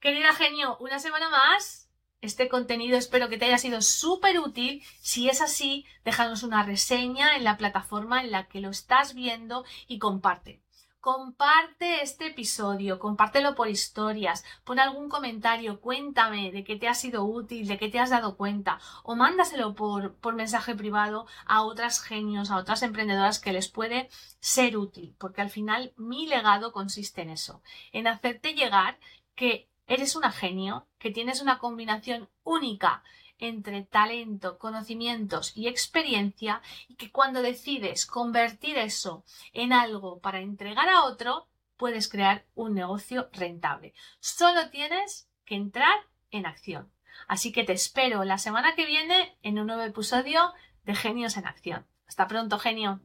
Querida 0.00 0.34
genio, 0.34 0.76
una 0.78 0.98
semana 0.98 1.30
más. 1.30 1.88
Este 2.20 2.50
contenido 2.50 2.98
espero 2.98 3.30
que 3.30 3.38
te 3.38 3.46
haya 3.46 3.56
sido 3.56 3.80
súper 3.80 4.38
útil. 4.38 4.84
Si 5.00 5.30
es 5.30 5.40
así, 5.40 5.86
déjanos 6.04 6.42
una 6.42 6.62
reseña 6.62 7.36
en 7.36 7.44
la 7.44 7.56
plataforma 7.56 8.20
en 8.20 8.32
la 8.32 8.48
que 8.48 8.60
lo 8.60 8.68
estás 8.68 9.14
viendo 9.14 9.64
y 9.88 9.98
comparte. 9.98 10.60
Comparte 11.02 12.00
este 12.04 12.28
episodio, 12.28 13.00
compártelo 13.00 13.56
por 13.56 13.68
historias, 13.68 14.44
pon 14.62 14.78
algún 14.78 15.08
comentario, 15.08 15.80
cuéntame 15.80 16.52
de 16.52 16.62
qué 16.62 16.76
te 16.76 16.86
ha 16.86 16.94
sido 16.94 17.24
útil, 17.24 17.66
de 17.66 17.76
qué 17.76 17.88
te 17.88 17.98
has 17.98 18.10
dado 18.10 18.36
cuenta, 18.36 18.78
o 19.02 19.16
mándaselo 19.16 19.74
por, 19.74 20.14
por 20.22 20.36
mensaje 20.36 20.76
privado 20.76 21.26
a 21.44 21.62
otras 21.64 22.00
genios, 22.00 22.52
a 22.52 22.56
otras 22.56 22.84
emprendedoras 22.84 23.40
que 23.40 23.52
les 23.52 23.66
puede 23.68 24.10
ser 24.38 24.76
útil, 24.76 25.16
porque 25.18 25.40
al 25.42 25.50
final 25.50 25.92
mi 25.96 26.28
legado 26.28 26.70
consiste 26.70 27.22
en 27.22 27.30
eso, 27.30 27.64
en 27.90 28.06
hacerte 28.06 28.54
llegar 28.54 29.00
que 29.34 29.68
eres 29.88 30.14
una 30.14 30.30
genio, 30.30 30.86
que 31.00 31.10
tienes 31.10 31.42
una 31.42 31.58
combinación 31.58 32.28
única 32.44 33.02
entre 33.42 33.82
talento, 33.82 34.56
conocimientos 34.56 35.56
y 35.56 35.66
experiencia 35.66 36.62
y 36.88 36.94
que 36.94 37.10
cuando 37.10 37.42
decides 37.42 38.06
convertir 38.06 38.78
eso 38.78 39.24
en 39.52 39.72
algo 39.72 40.20
para 40.20 40.40
entregar 40.40 40.88
a 40.88 41.04
otro, 41.04 41.48
puedes 41.76 42.08
crear 42.08 42.46
un 42.54 42.74
negocio 42.74 43.28
rentable. 43.32 43.94
Solo 44.20 44.70
tienes 44.70 45.28
que 45.44 45.56
entrar 45.56 45.94
en 46.30 46.46
acción. 46.46 46.92
Así 47.26 47.50
que 47.50 47.64
te 47.64 47.72
espero 47.72 48.22
la 48.24 48.38
semana 48.38 48.76
que 48.76 48.86
viene 48.86 49.36
en 49.42 49.58
un 49.58 49.66
nuevo 49.66 49.82
episodio 49.82 50.52
de 50.84 50.94
Genios 50.94 51.36
en 51.36 51.46
Acción. 51.46 51.84
Hasta 52.06 52.28
pronto, 52.28 52.60
genio. 52.60 53.00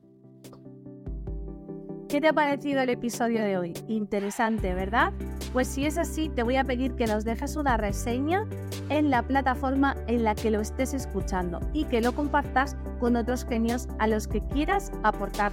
¿Qué 2.09 2.21
te 2.21 2.29
ha 2.29 2.33
parecido 2.33 2.81
el 2.81 2.89
episodio 2.89 3.43
de 3.43 3.57
hoy? 3.57 3.73
Interesante, 3.89 4.73
¿verdad? 4.73 5.11
Pues 5.51 5.67
si 5.67 5.85
es 5.85 5.97
así, 5.97 6.29
te 6.29 6.41
voy 6.41 6.55
a 6.55 6.63
pedir 6.63 6.95
que 6.95 7.05
nos 7.05 7.25
dejes 7.25 7.57
una 7.57 7.75
reseña 7.75 8.45
en 8.87 9.09
la 9.09 9.23
plataforma 9.23 9.97
en 10.07 10.23
la 10.23 10.33
que 10.33 10.49
lo 10.49 10.61
estés 10.61 10.93
escuchando 10.93 11.59
y 11.73 11.83
que 11.83 11.99
lo 11.99 12.13
compartas 12.13 12.77
con 13.01 13.17
otros 13.17 13.43
genios 13.43 13.89
a 13.99 14.07
los 14.07 14.29
que 14.29 14.39
quieras 14.39 14.93
aportar. 15.03 15.51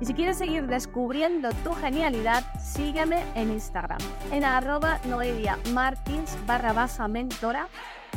Y 0.00 0.06
si 0.06 0.14
quieres 0.14 0.38
seguir 0.38 0.66
descubriendo 0.66 1.50
tu 1.62 1.72
genialidad, 1.74 2.42
sígueme 2.58 3.22
en 3.34 3.50
Instagram, 3.50 3.98
en 4.32 4.44
arroba 4.44 4.98
Noelia 5.04 5.58
Martins 5.74 6.38
barra 6.46 6.72
baja 6.72 7.06
mentora 7.06 7.68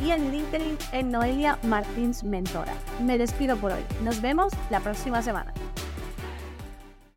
y 0.02 0.12
en 0.12 0.30
LinkedIn 0.30 0.78
en 0.92 1.10
Noelia 1.10 1.58
Martins 1.64 2.24
Mentora. 2.24 2.72
Me 3.02 3.18
despido 3.18 3.56
por 3.58 3.72
hoy. 3.72 3.82
Nos 4.02 4.22
vemos 4.22 4.52
la 4.70 4.80
próxima 4.80 5.20
semana. 5.20 5.52